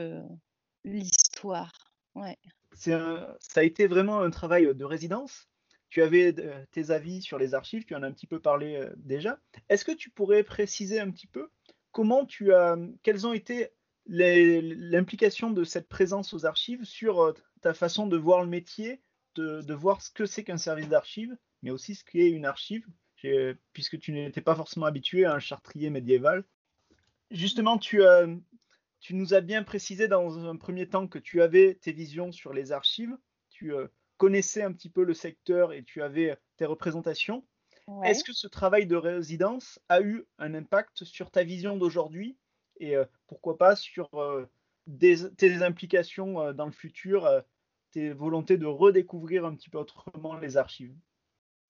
l'histoire. 0.84 1.72
Ouais. 2.16 2.36
ça 2.74 3.38
a 3.58 3.62
été 3.62 3.86
vraiment 3.86 4.22
un 4.22 4.32
travail 4.32 4.74
de 4.74 4.84
résidence. 4.84 5.48
Tu 5.92 6.02
avais 6.02 6.34
euh, 6.40 6.66
tes 6.72 6.90
avis 6.90 7.22
sur 7.22 7.38
les 7.38 7.54
archives, 7.54 7.86
tu 7.86 7.94
en 7.94 8.02
as 8.02 8.08
un 8.08 8.12
petit 8.12 8.26
peu 8.26 8.40
parlé 8.40 8.78
euh, 8.78 8.92
déjà. 8.98 9.40
Est-ce 9.70 9.86
que 9.86 9.92
tu 9.92 10.10
pourrais 10.10 10.42
préciser 10.42 11.00
un 11.00 11.12
petit 11.12 11.28
peu 11.28 11.52
comment 11.92 12.26
tu 12.26 12.52
as, 12.52 12.78
quels 13.04 13.28
ont 13.28 13.34
été 13.34 13.70
l'implication 14.08 15.52
de 15.52 15.64
cette 15.64 15.88
présence 15.88 16.34
aux 16.34 16.48
archives 16.48 16.84
sur 16.84 17.22
euh, 17.22 17.34
ta 17.62 17.76
façon 17.76 18.08
de 18.08 18.18
voir 18.18 18.42
le 18.42 18.50
métier, 18.50 19.04
de, 19.36 19.62
de 19.62 19.74
voir 19.76 20.02
ce 20.02 20.10
que 20.10 20.26
c'est 20.26 20.44
qu'un 20.44 20.58
service 20.58 20.90
d'archives, 20.90 21.38
mais 21.62 21.70
aussi 21.70 21.94
ce 21.94 22.04
qu'est 22.04 22.32
une 22.32 22.48
archive, 22.48 22.88
puisque 23.72 24.00
tu 24.00 24.14
n'étais 24.14 24.42
pas 24.42 24.56
forcément 24.56 24.88
habitué 24.88 25.26
à 25.26 25.34
un 25.36 25.40
chartrier 25.40 25.92
médiéval. 25.92 26.44
Justement, 27.32 27.78
tu, 27.78 28.02
euh, 28.02 28.36
tu 29.00 29.16
nous 29.16 29.34
as 29.34 29.42
bien 29.42 29.64
précisé 29.64 30.08
dans 30.08 30.46
un 30.46 30.56
premier 30.56 30.88
temps 30.88 31.08
que 31.08 31.20
tu 31.20 31.42
avais 31.42 31.76
tes 31.76 31.92
visions 31.92 32.32
sur 32.32 32.54
les 32.54 32.72
archives, 32.72 33.18
tu 33.50 33.74
euh, 33.74 33.88
connaissais 34.18 34.62
un 34.62 34.74
petit 34.74 34.90
peu 34.90 35.04
le 35.04 35.14
secteur 35.14 35.74
et 35.74 35.84
tu 35.84 36.02
avais 36.02 36.38
tes 36.58 36.66
représentations. 36.66 37.46
Est-ce 38.04 38.24
que 38.24 38.34
ce 38.34 38.48
travail 38.48 38.86
de 38.86 38.96
résidence 38.96 39.80
a 39.90 40.02
eu 40.02 40.24
un 40.38 40.54
impact 40.54 41.06
sur 41.06 41.32
ta 41.32 41.44
vision 41.44 41.76
d'aujourd'hui 41.76 42.38
et 42.80 42.96
euh, 42.96 43.06
pourquoi 43.26 43.58
pas 43.58 43.76
sur 43.76 44.12
tes 45.00 45.64
implications 45.64 46.54
dans 46.54 46.66
le 46.66 46.72
futur, 46.72 47.28
tes 47.92 48.12
volontés 48.12 48.58
de 48.58 48.68
redécouvrir 48.68 49.44
un 49.46 49.56
petit 49.56 49.72
peu 49.72 49.80
autrement 49.80 50.36
les 50.38 50.56
archives? 50.56 50.96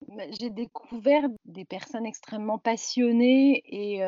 Bah, 0.10 0.24
J'ai 0.40 0.50
découvert 0.50 1.24
des 1.46 1.66
personnes 1.66 2.06
extrêmement 2.06 2.60
passionnées 2.60 3.64
et 3.66 4.04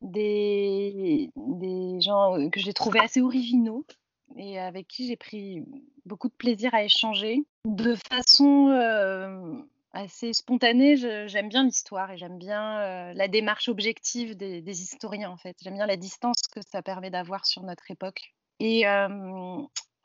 des, 0.00 1.30
gens 2.00 2.48
que 2.50 2.60
j'ai 2.60 2.72
trouvés 2.72 3.00
assez 3.00 3.20
originaux 3.20 3.84
et 4.36 4.58
avec 4.58 4.86
qui 4.86 5.06
j'ai 5.06 5.16
pris 5.16 5.64
beaucoup 6.04 6.28
de 6.28 6.34
plaisir 6.34 6.74
à 6.74 6.84
échanger. 6.84 7.44
De 7.64 7.96
façon 8.10 8.68
assez 9.92 10.32
spontanée, 10.32 10.96
j'aime 10.96 11.48
bien 11.48 11.64
l'histoire 11.64 12.10
et 12.12 12.18
j'aime 12.18 12.38
bien 12.38 13.12
la 13.14 13.28
démarche 13.28 13.68
objective 13.68 14.36
des, 14.36 14.82
historiens 14.82 15.30
en 15.30 15.36
fait. 15.36 15.56
J'aime 15.62 15.74
bien 15.74 15.86
la 15.86 15.96
distance 15.96 16.42
que 16.52 16.60
ça 16.60 16.82
permet 16.82 17.10
d'avoir 17.10 17.46
sur 17.46 17.62
notre 17.62 17.90
époque. 17.90 18.34
Et 18.60 18.86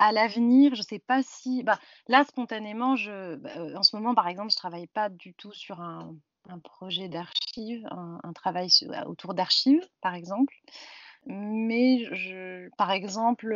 à 0.04 0.12
l'avenir, 0.12 0.76
je 0.76 0.82
ne 0.82 0.86
sais 0.86 1.00
pas 1.00 1.22
si. 1.24 1.64
Bah, 1.64 1.80
là, 2.08 2.24
spontanément, 2.26 2.96
bah, 3.38 3.50
en 3.76 3.84
ce 3.84 3.96
moment, 3.96 4.16
par 4.16 4.28
exemple, 4.28 4.50
je 4.52 4.56
ne 4.56 4.60
travaille 4.60 4.88
pas 4.88 5.10
du 5.10 5.34
tout 5.34 5.54
sur 5.54 5.80
un, 5.82 6.16
un 6.50 6.60
projet 6.60 7.08
d'archives, 7.08 7.88
un, 7.92 8.34
travail 8.34 8.70
autour 9.06 9.34
d'archives, 9.34 9.88
par 10.02 10.16
exemple. 10.16 10.54
Mais 11.26 12.04
par 12.78 12.92
exemple, 12.92 13.54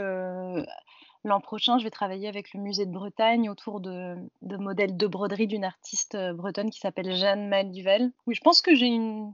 l'an 1.23 1.41
prochain, 1.41 1.77
je 1.77 1.83
vais 1.83 1.91
travailler 1.91 2.27
avec 2.27 2.53
le 2.53 2.61
musée 2.61 2.85
de 2.85 2.91
Bretagne 2.91 3.49
autour 3.49 3.81
de, 3.81 4.15
modèles 4.41 4.95
de 4.95 5.07
broderie 5.07 5.47
d'une 5.47 5.65
artiste 5.65 6.17
bretonne 6.33 6.69
qui 6.69 6.79
s'appelle 6.79 7.15
Jeanne 7.15 7.47
Malduvel. 7.49 8.11
Oui, 8.25 8.35
je 8.35 8.41
pense 8.41 8.61
que 8.61 8.75
j'ai 8.75 8.87
une. 8.87 9.33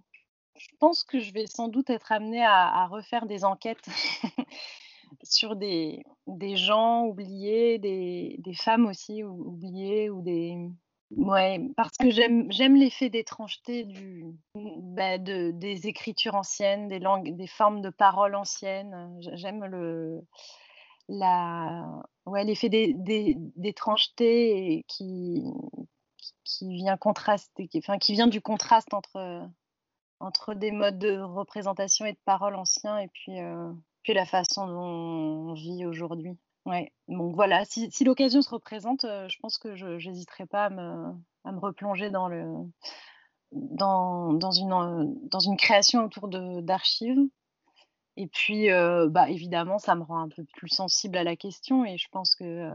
Je 0.55 0.67
pense 0.79 1.03
que 1.03 1.19
je 1.19 1.33
vais 1.33 1.47
sans 1.47 1.67
doute 1.67 1.89
être 1.89 2.11
amenée 2.11 2.43
à, 2.43 2.85
refaire 2.87 3.25
des 3.25 3.43
enquêtes 3.43 3.87
sur 5.23 5.55
des, 5.55 6.03
des, 6.27 6.55
gens 6.55 7.05
oubliés, 7.05 7.79
des 7.79 8.53
femmes 8.55 8.85
aussi 8.85 9.23
oubliées 9.23 10.11
ou 10.11 10.21
des, 10.21 10.55
Ouais, 11.17 11.59
parce 11.77 11.95
que 11.97 12.09
j'aime 12.09 12.75
l'effet 12.75 13.09
d'étrangeté 13.09 13.83
du 13.83 14.25
bah, 14.55 15.17
de, 15.17 15.51
des 15.51 15.87
écritures 15.87 16.35
anciennes, 16.35 16.87
des 16.87 16.99
langues, 16.99 17.35
des 17.35 17.47
formes 17.47 17.81
de 17.81 17.89
paroles 17.89 18.35
anciennes. 18.35 19.17
J'aime 19.33 19.65
le 19.65 20.21
la 21.09 21.85
ouais 22.25 22.43
l'effet 22.45 22.69
d'étrangeté 23.55 24.85
qui 24.87 25.43
qui 26.45 26.73
vient 26.75 26.97
contraster, 26.97 27.67
qui, 27.67 27.79
enfin 27.79 27.97
qui 27.97 28.13
vient 28.13 28.27
du 28.27 28.41
contraste 28.41 28.93
entre 28.93 29.47
entre 30.19 30.53
des 30.53 30.71
modes 30.71 30.99
de 30.99 31.19
représentation 31.19 32.05
et 32.05 32.13
de 32.13 32.19
paroles 32.25 32.55
anciens 32.55 32.97
et 32.99 33.07
puis 33.09 33.39
euh, 33.39 33.71
puis 34.03 34.13
la 34.13 34.25
façon 34.25 34.67
dont 34.67 35.51
on 35.51 35.53
vit 35.53 35.85
aujourd'hui. 35.85 36.37
Ouais, 36.65 36.93
donc 37.09 37.35
voilà, 37.35 37.65
si, 37.65 37.89
l'occasion 38.05 38.41
se 38.41 38.49
représente, 38.49 39.03
euh, 39.03 39.27
je 39.27 39.37
pense 39.39 39.57
que 39.57 39.75
je 39.75 40.07
n'hésiterai 40.07 40.45
pas 40.45 40.65
à 40.65 40.69
me, 40.69 41.59
replonger 41.59 42.09
dans, 42.09 42.31
euh, 42.31 42.63
une 43.51 45.57
création 45.57 46.05
autour 46.05 46.29
d'archives. 46.29 47.19
Et 48.15 48.27
puis, 48.27 48.71
euh, 48.71 49.09
bah, 49.09 49.29
évidemment, 49.29 49.77
ça 49.77 49.95
me 49.95 50.03
rend 50.03 50.19
un 50.19 50.29
peu 50.29 50.45
plus 50.53 50.69
sensible 50.69 51.17
à 51.17 51.23
la 51.23 51.35
question. 51.35 51.83
Et 51.83 51.97
je 51.97 52.07
pense 52.09 52.35
que 52.35 52.69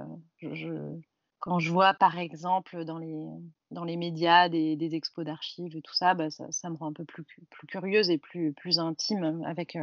quand 1.38 1.58
je 1.58 1.70
vois, 1.70 1.94
par 1.94 2.18
exemple, 2.18 2.84
dans 2.84 2.98
les, 2.98 3.96
médias 3.96 4.50
des, 4.50 4.94
expos 4.94 5.24
d'archives 5.24 5.76
et 5.76 5.82
tout 5.82 5.94
ça, 5.94 6.12
bah, 6.12 6.30
ça, 6.30 6.44
ça, 6.50 6.68
me 6.68 6.76
rend 6.76 6.88
un 6.88 6.92
peu 6.92 7.06
plus, 7.06 7.24
curieuse 7.68 8.10
et 8.10 8.18
plus, 8.18 8.78
intime 8.78 9.42
avec, 9.46 9.78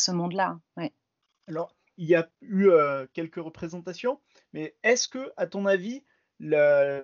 ce 0.00 0.12
monde-là. 0.12 0.58
Alors, 1.46 1.74
il 1.96 2.06
y 2.06 2.14
a 2.14 2.28
eu 2.40 2.68
euh, 2.68 3.06
quelques 3.12 3.36
représentations, 3.36 4.20
mais 4.52 4.76
est-ce 4.82 5.08
que, 5.08 5.32
à 5.36 5.46
ton 5.46 5.66
avis, 5.66 6.04
la, 6.40 7.02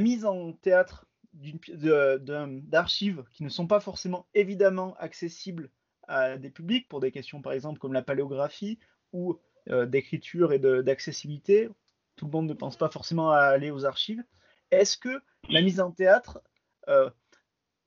mise 0.00 0.24
en 0.24 0.52
théâtre 0.52 1.06
d'archives 1.32 3.24
qui 3.32 3.44
ne 3.44 3.48
sont 3.48 3.66
pas 3.66 3.80
forcément 3.80 4.26
évidemment 4.34 4.96
accessibles 4.98 5.70
à 6.08 6.38
des 6.38 6.50
publics 6.50 6.88
pour 6.88 6.98
des 6.98 7.12
questions 7.12 7.40
par 7.40 7.52
exemple 7.52 7.78
comme 7.78 7.92
la 7.92 8.02
paléographie 8.02 8.80
ou 9.12 9.38
euh, 9.68 9.86
d'écriture 9.86 10.52
et 10.52 10.58
d'accessibilité, 10.58 11.68
tout 12.16 12.24
le 12.24 12.32
monde 12.32 12.48
ne 12.48 12.54
pense 12.54 12.76
pas 12.76 12.88
forcément 12.88 13.30
à 13.30 13.42
aller 13.42 13.70
aux 13.70 13.84
archives. 13.84 14.24
Est-ce 14.70 14.96
que 14.96 15.20
la 15.48 15.62
mise 15.62 15.80
en 15.80 15.92
théâtre, 15.92 16.42
euh, 16.88 17.10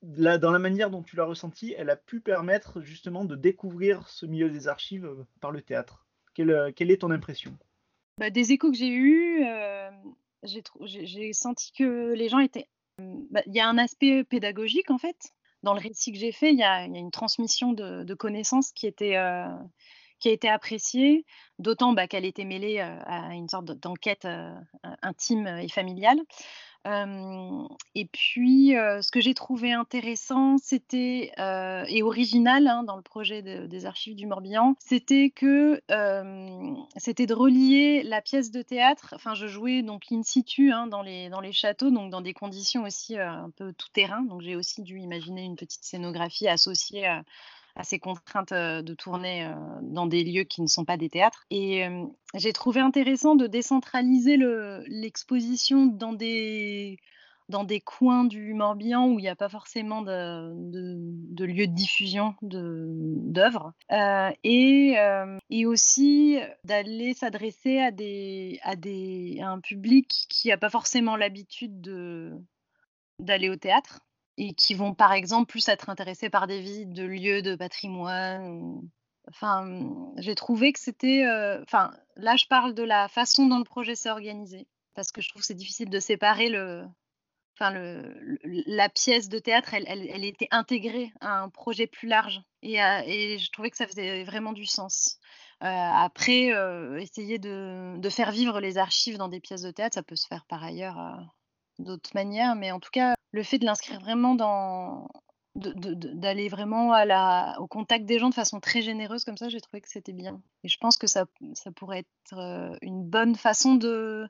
dans 0.02 0.52
la 0.52 0.58
manière 0.58 0.90
dont 0.90 1.02
tu 1.02 1.16
l'as 1.16 1.24
ressenti, 1.24 1.74
elle 1.76 1.90
a 1.90 1.96
pu 1.96 2.20
permettre 2.20 2.80
justement 2.80 3.24
de 3.24 3.36
découvrir 3.36 4.08
ce 4.08 4.26
milieu 4.26 4.48
des 4.48 4.68
archives 4.68 5.08
par 5.40 5.50
le 5.50 5.60
théâtre? 5.60 6.03
Euh, 6.40 6.72
quelle, 6.74 6.90
est 6.90 7.00
ton 7.00 7.10
impression? 7.10 7.56
Bah, 8.18 8.30
Des 8.30 8.52
échos 8.52 8.70
que 8.70 8.76
j'ai 8.76 8.88
eus, 8.88 9.44
euh, 9.44 9.90
j'ai 10.42 11.32
senti 11.32 11.72
que 11.72 12.12
les 12.12 12.28
gens 12.28 12.38
étaient... 12.38 12.68
Bah, 12.98 13.42
il 13.46 13.54
y 13.54 13.60
a 13.60 13.68
un 13.68 13.78
aspect 13.78 14.24
pédagogique 14.24 14.90
en 14.90 14.98
fait. 14.98 15.32
Dans 15.62 15.74
le 15.74 15.80
récit 15.80 16.12
que 16.12 16.18
j'ai 16.18 16.32
fait, 16.32 16.52
il 16.52 16.58
y, 16.58 16.62
a, 16.62 16.84
une 16.84 17.10
transmission 17.10 17.72
de, 17.72 18.14
connaissances 18.14 18.72
qui 18.72 18.86
était... 18.86 19.16
Euh, 19.16 19.48
qui 20.20 20.28
a 20.28 20.32
été 20.32 20.48
appréciée, 20.48 21.26
d'autant 21.58 21.92
bah, 21.92 22.06
qu'elle 22.06 22.24
était 22.24 22.44
mêlée 22.44 22.78
à 22.80 23.34
une 23.34 23.48
sorte 23.48 23.66
d'enquête 23.66 24.26
intime 25.02 25.46
et 25.46 25.68
familiale 25.68 26.18
et 26.86 28.04
puis, 28.06 28.72
ce 28.72 29.10
que 29.10 29.20
j'ai 29.20 29.34
trouvé 29.34 29.72
intéressant, 29.72 30.58
c'était 30.58 31.32
et 31.38 32.02
original 32.02 32.66
hein, 32.66 32.82
dans 32.82 32.96
le 32.96 33.02
projet 33.02 33.42
des 33.42 33.86
archives 33.86 34.16
du 34.16 34.26
Morbihan, 34.26 34.74
c'était 34.78 35.30
que 35.30 35.80
c'était 36.96 37.26
de 37.26 37.34
relier 37.34 38.02
la 38.02 38.20
pièce 38.20 38.50
de 38.50 38.62
théâtre. 38.62 39.14
Enfin, 39.14 39.34
je 39.34 39.46
jouais 39.46 39.82
donc 39.82 40.04
in 40.10 40.22
situ 40.22 40.72
hein, 40.72 40.86
dans 40.86 41.02
les 41.02 41.28
dans 41.28 41.40
les 41.40 41.52
châteaux, 41.52 41.90
donc 41.90 42.10
dans 42.10 42.20
des 42.20 42.34
conditions 42.34 42.82
aussi 42.82 43.18
un 43.18 43.50
peu 43.56 43.72
tout 43.72 43.88
terrain. 43.92 44.22
Donc 44.22 44.42
j'ai 44.42 44.56
aussi 44.56 44.82
dû 44.82 44.98
imaginer 44.98 45.42
une 45.42 45.56
petite 45.56 45.84
scénographie 45.84 46.48
associée 46.48 47.06
à 47.06 47.24
à 47.76 47.84
ces 47.84 47.98
contraintes 47.98 48.52
de 48.52 48.94
tourner 48.94 49.52
dans 49.82 50.06
des 50.06 50.24
lieux 50.24 50.44
qui 50.44 50.62
ne 50.62 50.66
sont 50.66 50.84
pas 50.84 50.96
des 50.96 51.08
théâtres. 51.08 51.44
Et 51.50 51.84
j'ai 52.34 52.52
trouvé 52.52 52.80
intéressant 52.80 53.34
de 53.34 53.46
décentraliser 53.46 54.36
l'exposition 54.86 55.86
dans 55.86 56.12
des 56.12 56.98
dans 57.48 57.64
des 57.64 57.80
coins 57.80 58.24
du 58.24 58.54
Morbihan 58.54 59.08
où 59.08 59.18
il 59.18 59.22
n'y 59.22 59.28
a 59.28 59.36
pas 59.36 59.48
forcément 59.48 60.02
de, 60.02 60.52
de, 60.54 61.44
lieu 61.44 61.66
de 61.66 61.74
diffusion 61.74 62.34
d'œuvres, 62.42 63.72
et, 64.42 64.96
et, 65.50 65.66
aussi 65.66 66.38
d'aller 66.64 67.14
s'adresser 67.14 67.80
à, 67.80 67.90
des, 67.90 68.58
à, 68.62 68.76
des, 68.76 69.38
à 69.42 69.50
un 69.50 69.60
public 69.60 70.26
qui 70.28 70.48
n'a 70.48 70.56
pas 70.56 70.70
forcément 70.70 71.16
l'habitude 71.16 71.80
d'aller 73.18 73.50
au 73.50 73.56
théâtre, 73.56 74.00
et 74.36 74.54
qui 74.54 74.74
vont 74.74 74.94
par 74.94 75.12
exemple 75.12 75.46
plus 75.46 75.68
être 75.68 75.90
intéressés 75.90 76.30
par 76.30 76.46
des 76.46 76.60
visites 76.60 76.92
de 76.92 77.04
lieux 77.04 77.42
de 77.42 77.54
patrimoine. 77.54 78.80
Enfin, 79.28 80.12
j'ai 80.18 80.34
trouvé 80.34 80.72
que 80.72 80.80
c'était. 80.80 81.24
Euh, 81.24 81.62
enfin, 81.62 81.92
là, 82.16 82.36
je 82.36 82.46
parle 82.46 82.74
de 82.74 82.82
la 82.82 83.08
façon 83.08 83.46
dont 83.46 83.58
le 83.58 83.64
projet 83.64 83.94
s'est 83.94 84.10
organisé, 84.10 84.66
parce 84.94 85.12
que 85.12 85.20
je 85.20 85.28
trouve 85.30 85.40
que 85.40 85.46
c'est 85.46 85.54
difficile 85.54 85.88
de 85.90 86.00
séparer 86.00 86.48
le. 86.48 86.84
Enfin, 87.56 87.70
le, 87.70 88.38
la 88.66 88.88
pièce 88.88 89.28
de 89.28 89.38
théâtre, 89.38 89.74
elle, 89.74 89.86
elle, 89.86 90.24
était 90.24 90.48
intégrée 90.50 91.12
à 91.20 91.40
un 91.40 91.48
projet 91.48 91.86
plus 91.86 92.08
large. 92.08 92.42
Et, 92.62 92.78
et 92.78 93.38
je 93.38 93.50
trouvais 93.52 93.70
que 93.70 93.76
ça 93.76 93.86
faisait 93.86 94.24
vraiment 94.24 94.52
du 94.52 94.66
sens. 94.66 95.20
Euh, 95.62 95.66
après, 95.66 96.52
euh, 96.52 96.98
essayer 96.98 97.38
de, 97.38 97.96
de, 97.98 98.08
faire 98.08 98.32
vivre 98.32 98.60
les 98.60 98.76
archives 98.76 99.18
dans 99.18 99.28
des 99.28 99.38
pièces 99.38 99.62
de 99.62 99.70
théâtre, 99.70 99.94
ça 99.94 100.02
peut 100.02 100.16
se 100.16 100.26
faire 100.26 100.44
par 100.46 100.64
ailleurs 100.64 100.98
d'autres 101.78 102.10
manières, 102.14 102.56
mais 102.56 102.72
en 102.72 102.80
tout 102.80 102.90
cas, 102.92 103.13
le 103.34 103.42
fait 103.42 103.58
de 103.58 103.64
l'inscrire 103.64 103.98
vraiment 103.98 104.36
dans 104.36 105.08
d'aller 105.56 106.48
vraiment 106.48 106.94
au 107.58 107.66
contact 107.68 108.06
des 108.06 108.18
gens 108.18 108.28
de 108.28 108.34
façon 108.34 108.58
très 108.60 108.82
généreuse 108.82 109.24
comme 109.24 109.36
ça, 109.36 109.48
j'ai 109.48 109.60
trouvé 109.60 109.80
que 109.80 109.88
c'était 109.88 110.12
bien. 110.12 110.42
Et 110.64 110.68
je 110.68 110.76
pense 110.78 110.96
que 110.96 111.06
ça, 111.06 111.26
pourrait 111.76 112.00
être 112.00 112.38
euh, 112.38 112.76
une 112.82 113.04
bonne 113.04 113.36
façon 113.36 113.76
de, 113.76 114.28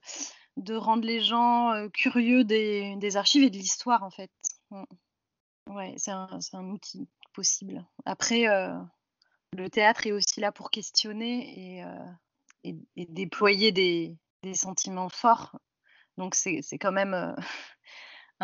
rendre 0.71 1.07
les 1.07 1.21
gens 1.21 1.73
euh, 1.73 1.89
curieux 1.89 2.45
des, 2.45 3.17
archives 3.17 3.43
et 3.43 3.51
de 3.51 3.57
l'histoire 3.57 4.03
en 4.03 4.11
fait. 4.11 4.31
Mm. 4.71 4.85
Ouais, 5.71 5.95
c'est 5.97 6.11
un, 6.11 6.71
outil 6.71 7.09
possible. 7.33 7.87
Après, 8.05 8.49
euh, 8.49 8.75
le 9.57 9.71
théâtre 9.71 10.07
est 10.07 10.13
aussi 10.13 10.41
là 10.41 10.53
pour 10.53 10.71
questionner 10.71 11.85
et, 12.65 13.07
déployer 13.09 13.73
des, 13.73 14.19
sentiments 14.55 15.09
forts. 15.09 15.59
Donc 16.19 16.35
c'est 16.35 16.61
quand 16.79 16.93
même 16.93 17.35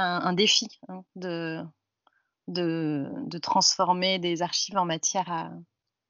un, 0.00 0.32
défi 0.32 0.66
hein, 0.88 1.04
de, 1.16 1.62
de, 2.48 3.38
transformer 3.38 4.18
des 4.18 4.42
archives 4.42 4.76
en 4.76 4.84
matière 4.84 5.52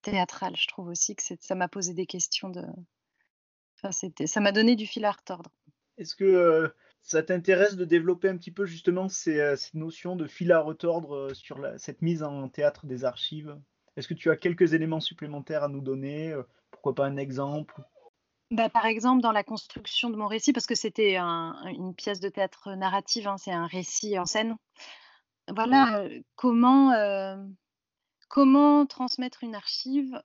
théâtrale. 0.02 0.56
Je 0.56 0.68
trouve 0.68 0.88
aussi 0.88 1.16
que 1.16 1.22
ça 1.40 1.54
m'a 1.54 1.68
posé 1.68 1.94
des 1.94 2.06
questions 2.06 2.48
de. 2.50 2.62
Ça 4.26 4.40
m'a 4.40 4.52
donné 4.52 4.76
du 4.76 4.86
fil 4.86 5.04
à 5.04 5.12
retordre. 5.12 5.50
Est-ce 5.96 6.14
que 6.14 6.74
ça 7.02 7.22
t'intéresse 7.22 7.76
de 7.76 7.86
développer 7.86 8.28
un 8.28 8.36
petit 8.36 8.50
peu 8.50 8.66
justement 8.66 9.08
ces, 9.08 9.56
cette 9.56 9.74
notion 9.74 10.16
de 10.16 10.26
fil 10.26 10.52
à 10.52 10.60
retordre 10.60 11.34
sur 11.34 11.58
cette 11.78 12.02
mise 12.02 12.22
en 12.22 12.48
théâtre 12.48 12.86
des 12.86 13.04
archives? 13.04 13.58
Est-ce 13.96 14.06
que 14.06 14.14
tu 14.14 14.30
as 14.30 14.36
quelques 14.36 14.74
éléments 14.74 15.00
supplémentaires 15.00 15.64
à 15.64 15.68
nous 15.68 15.80
donner? 15.80 16.34
Pourquoi 16.70 16.94
pas 16.94 17.06
un 17.06 17.16
exemple? 17.16 17.82
Bah, 18.50 18.68
par 18.68 18.86
exemple, 18.86 19.22
dans 19.22 19.32
la 19.32 19.44
construction 19.44 20.10
de 20.10 20.16
mon 20.16 20.26
récit, 20.26 20.52
parce 20.52 20.66
que 20.66 20.74
c'était 20.74 21.16
une 21.16 21.94
pièce 21.94 22.20
de 22.20 22.28
théâtre 22.28 22.72
narrative, 22.74 23.28
hein, 23.28 23.38
c'est 23.38 23.52
un 23.52 23.66
récit 23.66 24.18
en 24.18 24.26
scène. 24.26 24.56
Voilà, 25.48 26.04
comment, 26.36 26.92
comment 28.28 28.86
transmettre 28.86 29.42
une 29.42 29.54
archive 29.54 30.20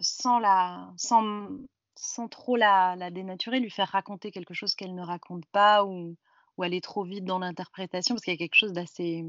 sans, 0.00 0.38
la, 0.38 0.92
sans, 0.96 1.48
sans 1.96 2.28
trop 2.28 2.56
la, 2.56 2.96
la, 2.96 3.10
dénaturer, 3.10 3.60
lui 3.60 3.70
faire 3.70 3.88
raconter 3.88 4.30
quelque 4.30 4.54
chose 4.54 4.74
qu'elle 4.74 4.94
ne 4.94 5.02
raconte 5.02 5.44
pas 5.46 5.84
ou, 5.84 6.16
ou 6.56 6.62
aller 6.62 6.80
trop 6.80 7.04
vite 7.04 7.24
dans 7.24 7.38
l'interprétation, 7.38 8.14
parce 8.14 8.24
qu'il 8.24 8.34
y 8.34 8.36
a 8.36 8.38
quelque 8.38 8.54
chose 8.54 8.72
d'assez 8.72 9.24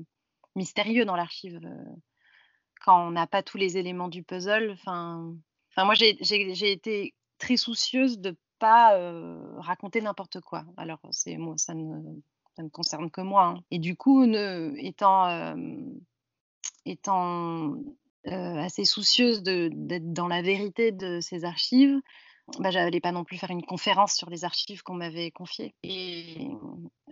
mystérieux 0.55 1.05
dans 1.05 1.15
l'archive. 1.15 1.59
quand 2.83 3.07
on 3.07 3.11
n'a 3.11 3.27
pas 3.27 3.43
tous 3.43 3.57
les 3.57 3.77
éléments 3.77 4.09
du 4.09 4.23
puzzle. 4.23 4.71
Enfin, 4.71 5.33
enfin 5.71 5.85
moi, 5.85 5.93
j'ai 5.95 6.71
été 6.71 7.13
très 7.41 7.57
soucieuse 7.57 8.19
de 8.19 8.37
pas 8.59 8.95
raconter 9.57 9.99
n'importe 10.01 10.39
quoi. 10.39 10.63
Alors, 10.77 10.99
c'est 11.09 11.35
moi, 11.37 11.55
ça 11.57 11.73
ne, 11.73 11.99
ça 12.55 12.61
ne 12.63 12.69
concerne 12.69 13.09
que 13.09 13.21
moi. 13.21 13.45
Hein. 13.45 13.63
Et 13.71 13.79
du 13.79 13.95
coup, 13.95 14.25
ne, 14.27 14.73
étant, 14.77 15.55
étant 16.85 17.73
assez 18.23 18.85
soucieuse 18.85 19.41
d'être 19.41 20.13
dans 20.13 20.27
la 20.27 20.43
vérité 20.43 20.91
de 20.91 21.19
ces 21.21 21.43
archives, 21.43 21.99
bah, 22.59 22.69
j'allais 22.69 22.99
pas 22.99 23.11
non 23.11 23.23
plus 23.23 23.37
faire 23.37 23.49
une 23.49 23.65
conférence 23.65 24.13
sur 24.13 24.29
les 24.29 24.45
archives 24.45 24.83
qu'on 24.83 24.93
m'avait 24.93 25.31
confiées. 25.31 25.73
Et 25.81 26.49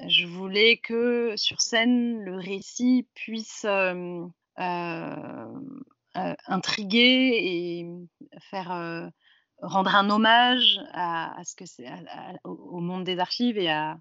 je 0.08 0.28
voulais 0.28 0.78
que 0.78 1.34
sur 1.36 1.62
scène, 1.62 2.22
le 2.22 2.36
récit 2.36 3.08
puisse 3.16 3.66
intriguer 6.16 7.32
et 7.42 7.88
faire 8.52 9.12
rendre 9.62 9.96
un 9.96 10.10
hommage 10.10 10.80
à, 10.94 11.42
ce 11.44 11.56
que 11.56 11.66
c'est 11.66 11.88
au 12.44 12.80
monde 12.80 13.04
des 13.04 13.20
archives 13.20 13.58
et 13.58 13.70
à, 13.70 13.98